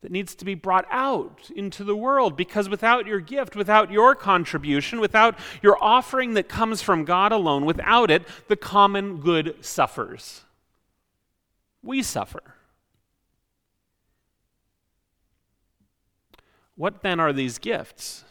that 0.05 0.13
needs 0.13 0.35
to 0.35 0.45
be 0.45 0.55
brought 0.55 0.85
out 0.91 1.51
into 1.57 1.83
the 1.83 1.97
world. 1.97 2.37
Because 2.37 2.69
without 2.69 3.07
your 3.07 3.21
gift, 3.21 3.57
without 3.57 3.91
your 3.91 4.15
contribution, 4.15 5.01
without 5.01 5.35
your 5.63 5.83
offering 5.83 6.35
that 6.35 6.47
comes 6.47 6.83
from 6.83 7.07
God 7.07 7.33
alone, 7.33 7.65
without 7.65 8.11
it, 8.11 8.23
the 8.47 8.55
common 8.55 9.17
good 9.17 9.65
suffers. 9.65 10.45
We 11.83 12.03
suffer. 12.03 12.43
What 16.77 17.01
then 17.01 17.19
are 17.19 17.33
these 17.33 17.57
gifts? 17.57 18.25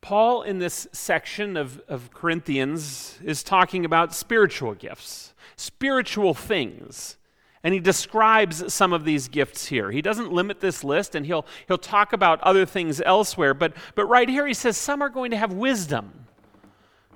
Paul, 0.00 0.40
in 0.40 0.60
this 0.60 0.88
section 0.92 1.58
of, 1.58 1.82
of 1.88 2.10
Corinthians, 2.10 3.18
is 3.22 3.42
talking 3.42 3.84
about 3.84 4.14
spiritual 4.14 4.72
gifts, 4.72 5.34
spiritual 5.56 6.32
things. 6.32 7.18
And 7.62 7.74
he 7.74 7.80
describes 7.80 8.72
some 8.72 8.92
of 8.92 9.04
these 9.04 9.28
gifts 9.28 9.66
here. 9.66 9.90
He 9.90 10.00
doesn't 10.00 10.32
limit 10.32 10.60
this 10.60 10.82
list, 10.82 11.14
and 11.14 11.26
he'll, 11.26 11.44
he'll 11.68 11.76
talk 11.76 12.12
about 12.12 12.40
other 12.40 12.64
things 12.64 13.02
elsewhere. 13.04 13.52
But, 13.52 13.74
but 13.94 14.06
right 14.06 14.28
here, 14.28 14.46
he 14.46 14.54
says 14.54 14.78
some 14.78 15.02
are 15.02 15.10
going 15.10 15.30
to 15.32 15.36
have 15.36 15.52
wisdom. 15.52 16.26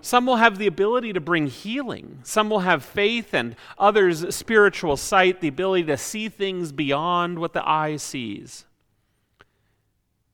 Some 0.02 0.26
will 0.26 0.36
have 0.36 0.58
the 0.58 0.66
ability 0.66 1.14
to 1.14 1.20
bring 1.20 1.46
healing. 1.46 2.18
Some 2.24 2.50
will 2.50 2.60
have 2.60 2.84
faith, 2.84 3.32
and 3.32 3.56
others 3.78 4.34
spiritual 4.36 4.98
sight, 4.98 5.40
the 5.40 5.48
ability 5.48 5.84
to 5.84 5.96
see 5.96 6.28
things 6.28 6.72
beyond 6.72 7.38
what 7.38 7.54
the 7.54 7.66
eye 7.66 7.96
sees. 7.96 8.66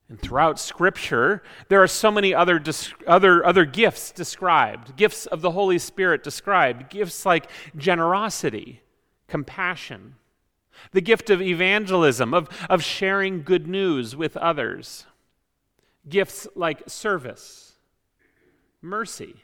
And 0.08 0.20
throughout 0.20 0.58
Scripture, 0.58 1.44
there 1.68 1.80
are 1.80 1.86
so 1.86 2.10
many 2.10 2.34
other, 2.34 2.60
other, 3.06 3.46
other 3.46 3.64
gifts 3.64 4.10
described, 4.10 4.96
gifts 4.96 5.26
of 5.26 5.40
the 5.40 5.52
Holy 5.52 5.78
Spirit 5.78 6.24
described, 6.24 6.90
gifts 6.90 7.24
like 7.24 7.48
generosity, 7.76 8.82
compassion, 9.30 10.16
the 10.92 11.00
gift 11.00 11.30
of 11.30 11.40
evangelism, 11.40 12.34
of, 12.34 12.48
of 12.68 12.82
sharing 12.82 13.42
good 13.42 13.66
news 13.66 14.14
with 14.14 14.36
others, 14.36 15.06
gifts 16.08 16.46
like 16.54 16.82
service, 16.86 17.76
mercy, 18.82 19.36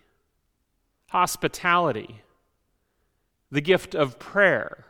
hospitality, 1.09 2.21
the 3.50 3.62
gift 3.62 3.95
of 3.95 4.19
prayer 4.19 4.87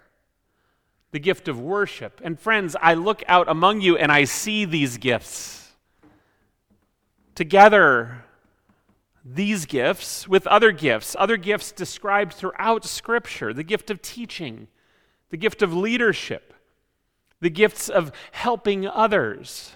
the 1.17 1.21
gift 1.21 1.49
of 1.49 1.59
worship. 1.59 2.21
And 2.23 2.39
friends, 2.39 2.77
I 2.79 2.93
look 2.93 3.23
out 3.27 3.49
among 3.49 3.81
you 3.81 3.97
and 3.97 4.13
I 4.13 4.25
see 4.25 4.67
these 4.67 4.99
gifts. 4.99 5.73
Together, 7.35 8.25
these 9.25 9.65
gifts 9.65 10.29
with 10.29 10.47
other 10.47 10.73
gifts, 10.73 11.17
other 11.19 11.39
gifts 11.39 11.73
described 11.73 12.35
throughout 12.35 12.85
Scripture 12.85 13.55
the 13.55 13.63
gift 13.63 13.91
of 13.91 14.03
teaching, 14.03 14.69
the 15.31 15.37
gift 15.37 15.63
of 15.63 15.75
leadership, 15.75 16.55
the 17.41 17.51
gifts 17.51 17.89
of 17.89 18.13
helping 18.33 18.87
others. 18.87 19.73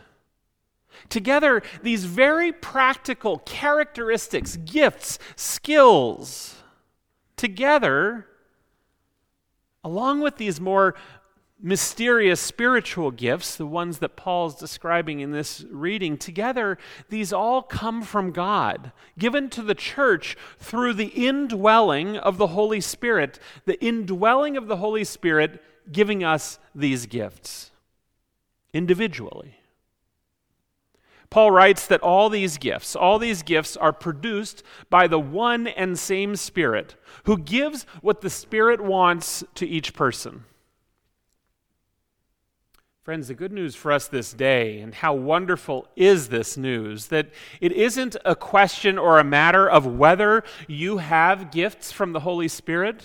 Together, 1.09 1.63
these 1.83 2.05
very 2.05 2.53
practical 2.53 3.39
characteristics, 3.39 4.57
gifts, 4.57 5.19
skills, 5.37 6.57
together, 7.37 8.27
along 9.83 10.21
with 10.21 10.37
these 10.37 10.61
more 10.61 10.95
mysterious 11.63 12.41
spiritual 12.41 13.11
gifts, 13.11 13.57
the 13.57 13.67
ones 13.67 13.99
that 13.99 14.17
Paul's 14.17 14.55
describing 14.55 15.21
in 15.21 15.33
this 15.33 15.65
reading, 15.71 16.17
together, 16.17 16.79
these 17.09 17.33
all 17.33 17.63
come 17.63 18.03
from 18.03 18.33
God, 18.33 18.93
given 19.19 19.51
to 19.51 19.63
the 19.63 19.75
church 19.75 20.37
through 20.59 20.95
the 20.95 21.09
indwelling 21.09 22.17
of 22.17 22.39
the 22.39 22.49
Holy 22.49 22.81
Spirit, 22.81 23.39
the 23.67 23.83
indwelling 23.85 24.57
of 24.57 24.69
the 24.69 24.77
Holy 24.77 25.05
Spirit 25.05 25.63
giving 25.91 26.25
us 26.25 26.59
these 26.75 27.07
gifts 27.07 27.71
individually. 28.73 29.57
Paul 31.31 31.53
writes 31.53 31.87
that 31.87 32.01
all 32.01 32.29
these 32.29 32.59
gifts, 32.59 32.97
all 32.97 33.19
these 33.19 33.43
gifts 33.43 33.77
are 33.77 33.93
produced 33.93 34.65
by 34.89 35.07
the 35.07 35.21
one 35.21 35.69
and 35.69 35.97
same 35.97 36.35
Spirit 36.35 36.97
who 37.25 37.39
gives 37.39 37.85
what 38.01 38.21
the 38.21 38.31
Spirit 38.31 38.81
wants 38.81 39.45
to 39.55 39.67
each 39.67 39.95
person. 39.95 40.45
Friends, 43.03 43.29
the 43.29 43.35
good 43.35 43.53
news 43.53 43.75
for 43.75 43.93
us 43.93 44.09
this 44.09 44.35
day, 44.35 44.79
and 44.79 44.95
how 44.95 45.15
wonderful 45.15 45.89
is 45.97 46.29
this 46.29 46.59
news, 46.59 47.07
that 47.07 47.31
it 47.59 47.73
isn't 47.73 48.15
a 48.27 48.37
question 48.37 48.99
or 48.99 49.19
a 49.19 49.25
matter 49.25 49.69
of 49.69 49.87
whether 49.87 50.45
you 50.69 50.99
have 50.99 51.51
gifts 51.51 51.91
from 51.91 52.13
the 52.13 52.21
Holy 52.21 52.47
Spirit. 52.47 53.03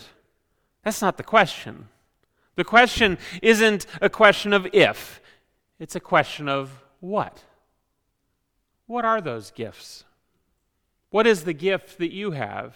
That's 0.84 1.02
not 1.02 1.16
the 1.16 1.24
question. 1.24 1.88
The 2.56 2.66
question 2.66 3.18
isn't 3.42 3.86
a 4.02 4.10
question 4.10 4.52
of 4.52 4.68
if, 4.74 5.22
it's 5.80 5.96
a 5.96 6.02
question 6.02 6.50
of 6.50 6.84
what. 7.00 7.44
What 8.88 9.06
are 9.06 9.22
those 9.22 9.50
gifts? 9.50 10.04
What 11.10 11.25
is 11.25 11.46
the 11.46 11.54
gift 11.54 12.00
that 12.00 12.12
you 12.12 12.32
have? 12.32 12.75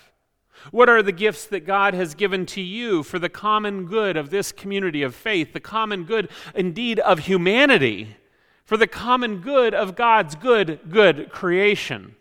What 0.72 0.90
are 0.90 1.02
the 1.02 1.12
gifts 1.12 1.46
that 1.48 1.66
God 1.66 1.94
has 1.94 2.16
given 2.16 2.46
to 2.48 2.62
you 2.62 3.04
for 3.04 3.20
the 3.20 3.30
common 3.30 3.86
good 3.86 4.18
of 4.18 4.30
this 4.30 4.52
community 4.52 5.04
of 5.04 5.16
faith, 5.16 5.54
the 5.54 5.60
common 5.60 6.04
good, 6.04 6.30
indeed, 6.54 7.00
of 7.00 7.20
humanity, 7.20 8.18
for 8.66 8.78
the 8.78 8.88
common 8.88 9.38
good 9.38 9.74
of 9.74 9.96
God's 9.96 10.36
good, 10.36 10.80
good 10.90 11.32
creation? 11.32 12.16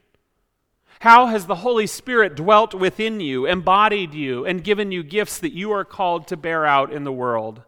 How 1.01 1.27
has 1.27 1.47
the 1.47 1.57
Holy 1.57 1.87
Spirit 1.87 2.35
dwelt 2.35 2.75
within 2.75 3.21
you, 3.21 3.47
embodied 3.47 4.15
you, 4.15 4.45
and 4.45 4.65
given 4.65 4.91
you 4.91 5.03
gifts 5.03 5.39
that 5.39 5.53
you 5.53 5.71
are 5.73 5.85
called 5.85 6.27
to 6.29 6.37
bear 6.37 6.67
out 6.67 6.93
in 6.93 7.05
the 7.05 7.13
world? 7.13 7.63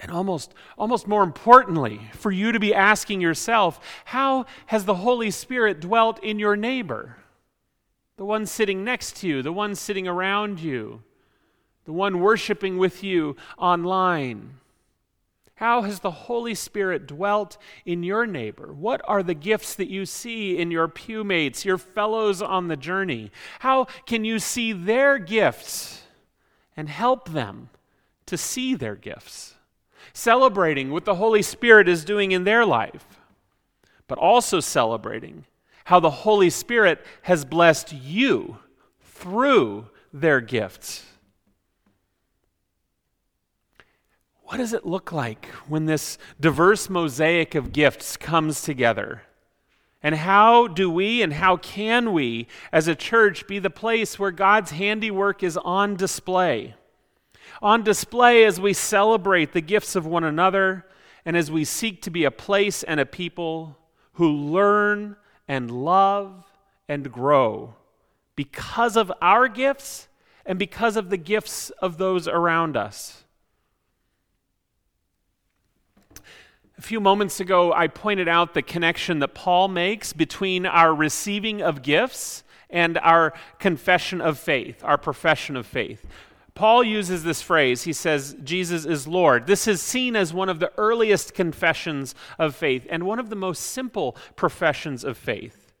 And 0.00 0.10
almost, 0.10 0.54
almost 0.76 1.06
more 1.06 1.22
importantly, 1.22 2.00
for 2.12 2.32
you 2.32 2.50
to 2.52 2.58
be 2.58 2.74
asking 2.74 3.20
yourself, 3.20 3.78
how 4.06 4.46
has 4.66 4.84
the 4.84 4.96
Holy 4.96 5.30
Spirit 5.30 5.80
dwelt 5.80 6.22
in 6.22 6.38
your 6.38 6.56
neighbor? 6.56 7.16
The 8.16 8.24
one 8.24 8.46
sitting 8.46 8.84
next 8.84 9.16
to 9.16 9.28
you, 9.28 9.42
the 9.42 9.52
one 9.52 9.74
sitting 9.74 10.06
around 10.06 10.60
you, 10.60 11.02
the 11.84 11.92
one 11.92 12.20
worshiping 12.20 12.78
with 12.78 13.02
you 13.02 13.36
online? 13.58 14.58
How 15.56 15.82
has 15.82 16.00
the 16.00 16.10
Holy 16.10 16.54
Spirit 16.54 17.06
dwelt 17.06 17.58
in 17.84 18.02
your 18.02 18.26
neighbor? 18.26 18.72
What 18.72 19.00
are 19.04 19.22
the 19.22 19.34
gifts 19.34 19.74
that 19.76 19.88
you 19.88 20.04
see 20.04 20.58
in 20.58 20.70
your 20.70 20.88
pewmates, 20.88 21.64
your 21.64 21.78
fellows 21.78 22.42
on 22.42 22.66
the 22.66 22.76
journey? 22.76 23.30
How 23.60 23.84
can 24.06 24.24
you 24.24 24.40
see 24.40 24.72
their 24.72 25.18
gifts 25.18 26.02
and 26.76 26.88
help 26.88 27.28
them 27.28 27.70
to 28.26 28.36
see 28.36 28.74
their 28.74 28.96
gifts? 28.96 29.54
Celebrating 30.12 30.90
what 30.90 31.04
the 31.04 31.14
Holy 31.16 31.42
Spirit 31.42 31.88
is 31.88 32.04
doing 32.04 32.32
in 32.32 32.44
their 32.44 32.66
life, 32.66 33.20
but 34.08 34.18
also 34.18 34.58
celebrating 34.58 35.44
how 35.84 36.00
the 36.00 36.10
Holy 36.10 36.50
Spirit 36.50 37.04
has 37.22 37.44
blessed 37.44 37.92
you 37.92 38.58
through 39.00 39.88
their 40.12 40.40
gifts. 40.40 41.04
What 44.44 44.58
does 44.58 44.72
it 44.72 44.86
look 44.86 45.12
like 45.12 45.46
when 45.68 45.86
this 45.86 46.18
diverse 46.38 46.90
mosaic 46.90 47.54
of 47.54 47.72
gifts 47.72 48.16
comes 48.16 48.62
together? 48.62 49.22
And 50.02 50.14
how 50.14 50.66
do 50.66 50.90
we 50.90 51.22
and 51.22 51.32
how 51.32 51.56
can 51.56 52.12
we, 52.12 52.46
as 52.70 52.86
a 52.86 52.94
church, 52.94 53.46
be 53.46 53.58
the 53.58 53.70
place 53.70 54.18
where 54.18 54.30
God's 54.30 54.70
handiwork 54.70 55.42
is 55.42 55.56
on 55.56 55.96
display? 55.96 56.74
On 57.62 57.82
display 57.82 58.44
as 58.44 58.60
we 58.60 58.74
celebrate 58.74 59.52
the 59.52 59.62
gifts 59.62 59.96
of 59.96 60.06
one 60.06 60.24
another 60.24 60.84
and 61.24 61.36
as 61.36 61.50
we 61.50 61.64
seek 61.64 62.02
to 62.02 62.10
be 62.10 62.24
a 62.24 62.30
place 62.30 62.82
and 62.82 63.00
a 63.00 63.06
people 63.06 63.78
who 64.14 64.30
learn 64.30 65.16
and 65.48 65.70
love 65.70 66.44
and 66.88 67.10
grow 67.12 67.74
because 68.36 68.96
of 68.96 69.12
our 69.20 69.48
gifts 69.48 70.08
and 70.46 70.58
because 70.58 70.96
of 70.96 71.10
the 71.10 71.16
gifts 71.16 71.70
of 71.70 71.98
those 71.98 72.28
around 72.28 72.76
us. 72.76 73.24
A 76.76 76.82
few 76.82 77.00
moments 77.00 77.38
ago, 77.40 77.72
I 77.72 77.86
pointed 77.86 78.28
out 78.28 78.52
the 78.52 78.62
connection 78.62 79.20
that 79.20 79.34
Paul 79.34 79.68
makes 79.68 80.12
between 80.12 80.66
our 80.66 80.94
receiving 80.94 81.62
of 81.62 81.82
gifts 81.82 82.42
and 82.68 82.98
our 82.98 83.32
confession 83.60 84.20
of 84.20 84.38
faith, 84.38 84.82
our 84.82 84.98
profession 84.98 85.56
of 85.56 85.66
faith. 85.66 86.04
Paul 86.54 86.84
uses 86.84 87.24
this 87.24 87.42
phrase. 87.42 87.82
He 87.82 87.92
says, 87.92 88.36
Jesus 88.44 88.84
is 88.84 89.08
Lord. 89.08 89.46
This 89.46 89.66
is 89.66 89.82
seen 89.82 90.14
as 90.14 90.32
one 90.32 90.48
of 90.48 90.60
the 90.60 90.72
earliest 90.78 91.34
confessions 91.34 92.14
of 92.38 92.54
faith 92.54 92.86
and 92.88 93.02
one 93.02 93.18
of 93.18 93.28
the 93.28 93.36
most 93.36 93.60
simple 93.60 94.16
professions 94.36 95.02
of 95.02 95.18
faith. 95.18 95.72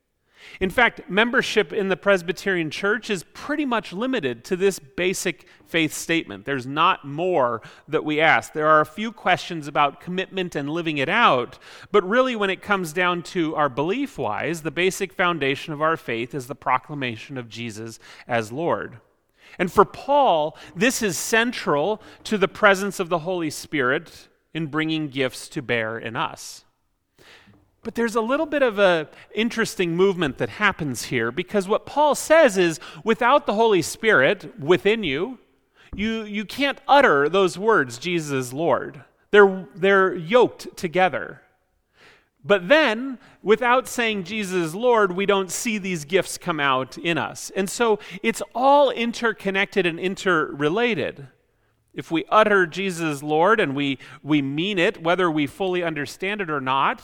In 0.60 0.70
fact, 0.70 1.08
membership 1.08 1.72
in 1.72 1.88
the 1.88 1.96
Presbyterian 1.96 2.70
Church 2.70 3.08
is 3.08 3.24
pretty 3.34 3.64
much 3.64 3.92
limited 3.92 4.44
to 4.44 4.56
this 4.56 4.78
basic 4.78 5.46
faith 5.64 5.94
statement. 5.94 6.44
There's 6.44 6.66
not 6.66 7.04
more 7.04 7.62
that 7.88 8.04
we 8.04 8.20
ask. 8.20 8.52
There 8.52 8.68
are 8.68 8.80
a 8.80 8.86
few 8.86 9.10
questions 9.10 9.66
about 9.66 10.00
commitment 10.00 10.54
and 10.54 10.68
living 10.68 10.98
it 10.98 11.08
out, 11.08 11.58
but 11.92 12.06
really, 12.08 12.36
when 12.36 12.50
it 12.50 12.62
comes 12.62 12.92
down 12.92 13.22
to 13.22 13.54
our 13.54 13.68
belief 13.68 14.18
wise, 14.18 14.62
the 14.62 14.70
basic 14.70 15.12
foundation 15.12 15.72
of 15.72 15.80
our 15.80 15.96
faith 15.96 16.34
is 16.34 16.46
the 16.46 16.54
proclamation 16.54 17.38
of 17.38 17.48
Jesus 17.48 17.98
as 18.28 18.52
Lord. 18.52 18.98
And 19.58 19.72
for 19.72 19.84
Paul, 19.84 20.56
this 20.74 21.02
is 21.02 21.16
central 21.16 22.02
to 22.24 22.38
the 22.38 22.48
presence 22.48 23.00
of 23.00 23.08
the 23.08 23.20
Holy 23.20 23.50
Spirit 23.50 24.28
in 24.52 24.66
bringing 24.66 25.08
gifts 25.08 25.48
to 25.50 25.62
bear 25.62 25.98
in 25.98 26.16
us. 26.16 26.64
But 27.82 27.94
there's 27.94 28.16
a 28.16 28.20
little 28.20 28.46
bit 28.46 28.62
of 28.62 28.78
an 28.78 29.08
interesting 29.34 29.94
movement 29.94 30.38
that 30.38 30.48
happens 30.48 31.04
here 31.04 31.30
because 31.30 31.68
what 31.68 31.84
Paul 31.86 32.14
says 32.14 32.56
is 32.56 32.80
without 33.04 33.46
the 33.46 33.54
Holy 33.54 33.82
Spirit 33.82 34.58
within 34.58 35.04
you, 35.04 35.38
you, 35.94 36.24
you 36.24 36.44
can't 36.44 36.80
utter 36.88 37.28
those 37.28 37.58
words, 37.58 37.98
Jesus 37.98 38.52
Lord. 38.52 39.04
They're, 39.30 39.68
they're 39.74 40.14
yoked 40.14 40.76
together. 40.76 41.42
But 42.44 42.68
then, 42.68 43.18
without 43.42 43.88
saying 43.88 44.24
Jesus 44.24 44.74
Lord, 44.74 45.12
we 45.12 45.24
don't 45.24 45.50
see 45.50 45.78
these 45.78 46.04
gifts 46.04 46.36
come 46.36 46.60
out 46.60 46.98
in 46.98 47.16
us. 47.16 47.50
And 47.56 47.70
so 47.70 47.98
it's 48.22 48.42
all 48.54 48.90
interconnected 48.90 49.86
and 49.86 49.98
interrelated. 49.98 51.28
If 51.94 52.10
we 52.10 52.24
utter 52.28 52.66
Jesus 52.66 53.22
Lord 53.22 53.60
and 53.60 53.74
we, 53.74 53.98
we 54.22 54.42
mean 54.42 54.78
it, 54.78 55.02
whether 55.02 55.30
we 55.30 55.46
fully 55.46 55.82
understand 55.82 56.40
it 56.42 56.50
or 56.50 56.60
not, 56.60 57.00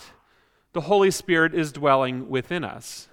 the 0.73 0.83
Holy 0.83 1.11
Spirit 1.11 1.55
is 1.55 1.73
dwelling 1.73 2.29
within 2.29 2.65
us. 2.65 3.09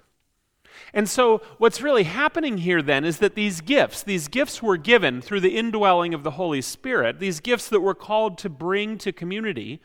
And 0.93 1.09
so, 1.09 1.41
what's 1.57 1.81
really 1.81 2.03
happening 2.03 2.59
here 2.59 2.81
then 2.81 3.03
is 3.03 3.19
that 3.19 3.35
these 3.35 3.61
gifts, 3.61 4.03
these 4.03 4.27
gifts 4.27 4.61
were 4.61 4.77
given 4.77 5.21
through 5.21 5.41
the 5.41 5.57
indwelling 5.57 6.13
of 6.13 6.23
the 6.23 6.31
Holy 6.31 6.61
Spirit, 6.61 7.19
these 7.19 7.39
gifts 7.39 7.67
that 7.69 7.81
we're 7.81 7.95
called 7.95 8.37
to 8.39 8.49
bring 8.49 8.97
to 8.99 9.11
community, 9.11 9.81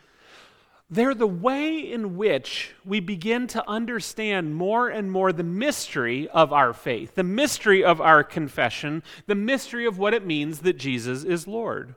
they're 0.92 1.14
the 1.14 1.26
way 1.26 1.78
in 1.78 2.18
which 2.18 2.74
we 2.84 3.00
begin 3.00 3.46
to 3.46 3.66
understand 3.66 4.54
more 4.54 4.90
and 4.90 5.10
more 5.10 5.32
the 5.32 5.42
mystery 5.42 6.28
of 6.28 6.52
our 6.52 6.74
faith, 6.74 7.14
the 7.14 7.22
mystery 7.22 7.82
of 7.82 7.98
our 7.98 8.22
confession, 8.22 9.02
the 9.26 9.34
mystery 9.34 9.86
of 9.86 9.98
what 9.98 10.12
it 10.12 10.26
means 10.26 10.58
that 10.58 10.76
Jesus 10.76 11.24
is 11.24 11.48
Lord. 11.48 11.94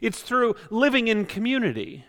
It's 0.00 0.22
through 0.22 0.54
living 0.70 1.08
in 1.08 1.26
community, 1.26 2.04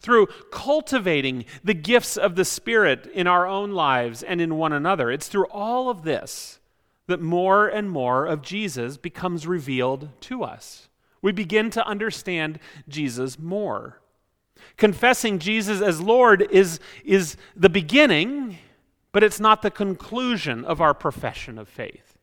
through 0.00 0.28
cultivating 0.50 1.44
the 1.62 1.74
gifts 1.74 2.16
of 2.16 2.34
the 2.34 2.46
Spirit 2.46 3.06
in 3.12 3.26
our 3.26 3.46
own 3.46 3.72
lives 3.72 4.22
and 4.22 4.40
in 4.40 4.56
one 4.56 4.72
another. 4.72 5.10
It's 5.10 5.28
through 5.28 5.48
all 5.50 5.90
of 5.90 6.02
this 6.02 6.60
that 7.08 7.20
more 7.20 7.68
and 7.68 7.90
more 7.90 8.24
of 8.24 8.40
Jesus 8.40 8.96
becomes 8.96 9.46
revealed 9.46 10.08
to 10.22 10.44
us. 10.44 10.88
We 11.20 11.32
begin 11.32 11.68
to 11.70 11.86
understand 11.86 12.58
Jesus 12.88 13.38
more. 13.38 14.00
Confessing 14.76 15.38
Jesus 15.38 15.80
as 15.80 16.00
Lord 16.00 16.42
is, 16.50 16.80
is 17.04 17.36
the 17.56 17.68
beginning, 17.68 18.58
but 19.12 19.22
it's 19.22 19.40
not 19.40 19.62
the 19.62 19.70
conclusion 19.70 20.64
of 20.64 20.80
our 20.80 20.94
profession 20.94 21.58
of 21.58 21.68
faith. 21.68 22.18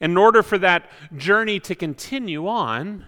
In 0.00 0.16
order 0.16 0.42
for 0.42 0.58
that 0.58 0.90
journey 1.16 1.60
to 1.60 1.74
continue 1.74 2.48
on, 2.48 3.06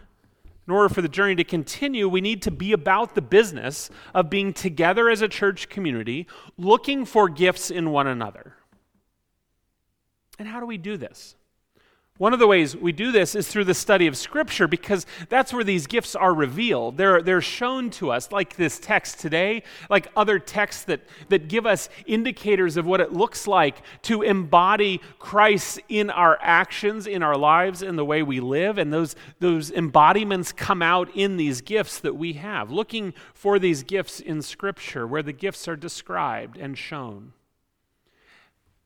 in 0.67 0.73
order 0.73 0.89
for 0.89 1.03
the 1.03 1.09
journey 1.09 1.35
to 1.35 1.45
continue, 1.45 2.09
we 2.09 2.21
need 2.21 2.41
to 2.43 2.51
be 2.51 2.73
about 2.73 3.15
the 3.15 3.21
business 3.21 3.91
of 4.15 4.31
being 4.31 4.53
together 4.53 5.11
as 5.11 5.21
a 5.21 5.29
church 5.29 5.69
community, 5.69 6.27
looking 6.57 7.05
for 7.05 7.29
gifts 7.29 7.71
in 7.71 7.91
one 7.91 8.07
another. 8.07 8.55
And 10.39 10.49
how 10.49 10.61
do 10.61 10.67
we 10.67 10.79
do 10.79 10.97
this? 10.97 11.37
One 12.19 12.33
of 12.33 12.39
the 12.39 12.47
ways 12.47 12.77
we 12.77 12.93
do 12.93 13.11
this 13.11 13.35
is 13.35 13.49
through 13.49 13.65
the 13.65 13.75
study 13.75 14.07
of 14.07 14.17
Scripture 14.17 14.69
because 14.69 15.05
that's 15.29 15.53
where 15.53 15.65
these 15.65 15.89
gifts 15.89 16.15
are 16.15 16.33
revealed. 16.33 16.97
They're, 16.97 17.21
they're 17.21 17.41
shown 17.41 17.91
to 17.91 18.13
us, 18.13 18.31
like 18.31 18.55
this 18.55 18.79
text 18.79 19.19
today, 19.19 19.65
like 19.91 20.07
other 20.15 20.39
texts 20.39 20.85
that, 20.85 21.01
that 21.29 21.49
give 21.49 21.67
us 21.67 21.89
indicators 22.07 22.77
of 22.77 22.87
what 22.87 23.01
it 23.01 23.13
looks 23.13 23.49
like 23.49 23.83
to 24.03 24.23
embody 24.23 25.01
Christ 25.19 25.81
in 25.89 26.09
our 26.09 26.39
actions, 26.41 27.09
in 27.09 27.25
our 27.25 27.37
lives, 27.37 27.83
in 27.83 27.97
the 27.97 28.05
way 28.05 28.23
we 28.23 28.39
live. 28.39 28.79
And 28.79 28.93
those, 28.93 29.17
those 29.41 29.73
embodiments 29.73 30.53
come 30.53 30.83
out 30.83 31.11
in 31.17 31.37
these 31.37 31.63
gifts 31.63 31.99
that 31.99 32.15
we 32.15 32.35
have. 32.35 32.71
Looking 32.71 33.13
for 33.33 33.59
these 33.59 33.83
gifts 33.83 34.21
in 34.21 34.41
Scripture, 34.41 35.05
where 35.05 35.25
the 35.25 35.33
gifts 35.33 35.67
are 35.67 35.75
described 35.75 36.59
and 36.59 36.79
shown 36.79 37.33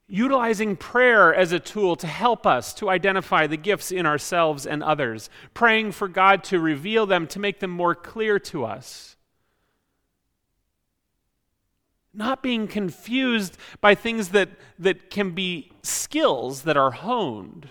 utilizing 0.08 0.74
prayer 0.74 1.34
as 1.34 1.52
a 1.52 1.60
tool 1.60 1.94
to 1.94 2.06
help 2.06 2.46
us 2.46 2.72
to 2.72 2.88
identify 2.88 3.46
the 3.46 3.58
gifts 3.58 3.92
in 3.92 4.06
ourselves 4.06 4.66
and 4.66 4.82
others, 4.82 5.28
praying 5.52 5.92
for 5.92 6.08
God 6.08 6.42
to 6.44 6.58
reveal 6.58 7.04
them, 7.04 7.26
to 7.28 7.38
make 7.38 7.60
them 7.60 7.70
more 7.70 7.94
clear 7.94 8.38
to 8.40 8.64
us. 8.64 9.16
Not 12.14 12.42
being 12.42 12.66
confused 12.66 13.58
by 13.82 13.94
things 13.94 14.30
that, 14.30 14.48
that 14.78 15.10
can 15.10 15.32
be 15.32 15.72
skills 15.82 16.62
that 16.62 16.76
are 16.76 16.90
honed, 16.90 17.68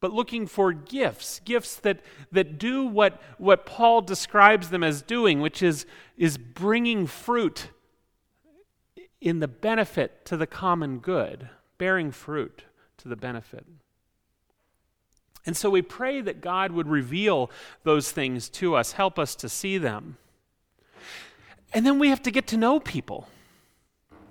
but 0.00 0.12
looking 0.12 0.48
for 0.48 0.72
gifts, 0.72 1.40
gifts 1.44 1.76
that, 1.76 2.00
that 2.32 2.58
do 2.58 2.84
what, 2.84 3.20
what 3.38 3.66
Paul 3.66 4.02
describes 4.02 4.70
them 4.70 4.82
as 4.82 5.00
doing, 5.00 5.40
which 5.40 5.62
is, 5.62 5.86
is 6.16 6.38
bringing 6.38 7.06
fruit 7.06 7.68
in 9.20 9.40
the 9.40 9.48
benefit 9.48 10.24
to 10.26 10.36
the 10.36 10.46
common 10.46 10.98
good, 10.98 11.48
bearing 11.78 12.10
fruit 12.10 12.64
to 12.98 13.08
the 13.08 13.16
benefit. 13.16 13.66
And 15.46 15.56
so 15.56 15.70
we 15.70 15.82
pray 15.82 16.20
that 16.20 16.40
God 16.40 16.72
would 16.72 16.86
reveal 16.86 17.50
those 17.82 18.12
things 18.12 18.48
to 18.50 18.74
us, 18.74 18.92
help 18.92 19.18
us 19.18 19.34
to 19.36 19.48
see 19.48 19.78
them. 19.78 20.16
And 21.72 21.86
then 21.86 21.98
we 21.98 22.08
have 22.08 22.22
to 22.22 22.30
get 22.30 22.46
to 22.48 22.56
know 22.56 22.80
people, 22.80 23.28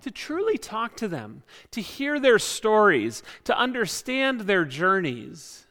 to 0.02 0.12
truly 0.12 0.58
talk 0.58 0.95
to 0.97 1.08
them, 1.08 1.43
to 1.71 1.82
hear 1.82 2.19
their 2.19 2.39
stories, 2.39 3.23
to 3.45 3.58
understand 3.58 4.41
their 4.41 4.65
journeys. 4.65 5.65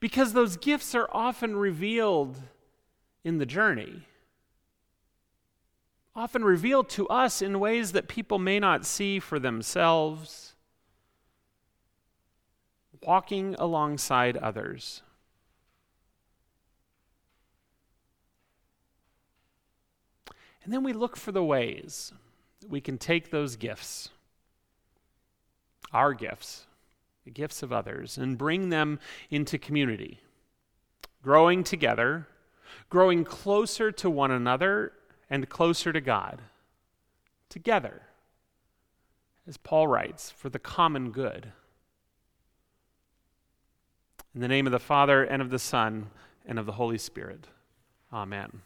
Because 0.00 0.32
those 0.32 0.56
gifts 0.56 0.94
are 0.94 1.08
often 1.12 1.56
revealed 1.56 2.36
in 3.22 3.38
the 3.38 3.46
journey 3.46 4.02
often 6.16 6.44
revealed 6.44 6.88
to 6.88 7.08
us 7.08 7.42
in 7.42 7.58
ways 7.58 7.92
that 7.92 8.06
people 8.06 8.38
may 8.38 8.60
not 8.60 8.86
see 8.86 9.18
for 9.18 9.38
themselves, 9.38 10.54
walking 13.02 13.56
alongside 13.58 14.36
others. 14.36 15.02
And 20.62 20.72
then 20.72 20.84
we 20.84 20.92
look 20.92 21.16
for 21.16 21.32
the 21.32 21.44
ways 21.44 22.12
that 22.60 22.70
we 22.70 22.80
can 22.80 22.96
take 22.96 23.30
those 23.30 23.56
gifts, 23.56 24.08
our 25.92 26.14
gifts, 26.14 26.64
the 27.24 27.30
gifts 27.30 27.62
of 27.62 27.72
others, 27.72 28.16
and 28.16 28.38
bring 28.38 28.70
them 28.70 28.98
into 29.30 29.58
community, 29.58 30.20
growing 31.22 31.64
together, 31.64 32.28
growing 32.88 33.24
closer 33.24 33.90
to 33.92 34.08
one 34.08 34.30
another 34.30 34.92
and 35.30 35.48
closer 35.48 35.92
to 35.92 36.00
God 36.00 36.42
together, 37.48 38.02
as 39.46 39.56
Paul 39.56 39.86
writes, 39.86 40.30
for 40.30 40.48
the 40.48 40.58
common 40.58 41.10
good. 41.10 41.52
In 44.34 44.40
the 44.40 44.48
name 44.48 44.66
of 44.66 44.72
the 44.72 44.78
Father, 44.78 45.22
and 45.22 45.40
of 45.40 45.50
the 45.50 45.58
Son, 45.58 46.10
and 46.46 46.58
of 46.58 46.66
the 46.66 46.72
Holy 46.72 46.98
Spirit. 46.98 47.46
Amen. 48.12 48.62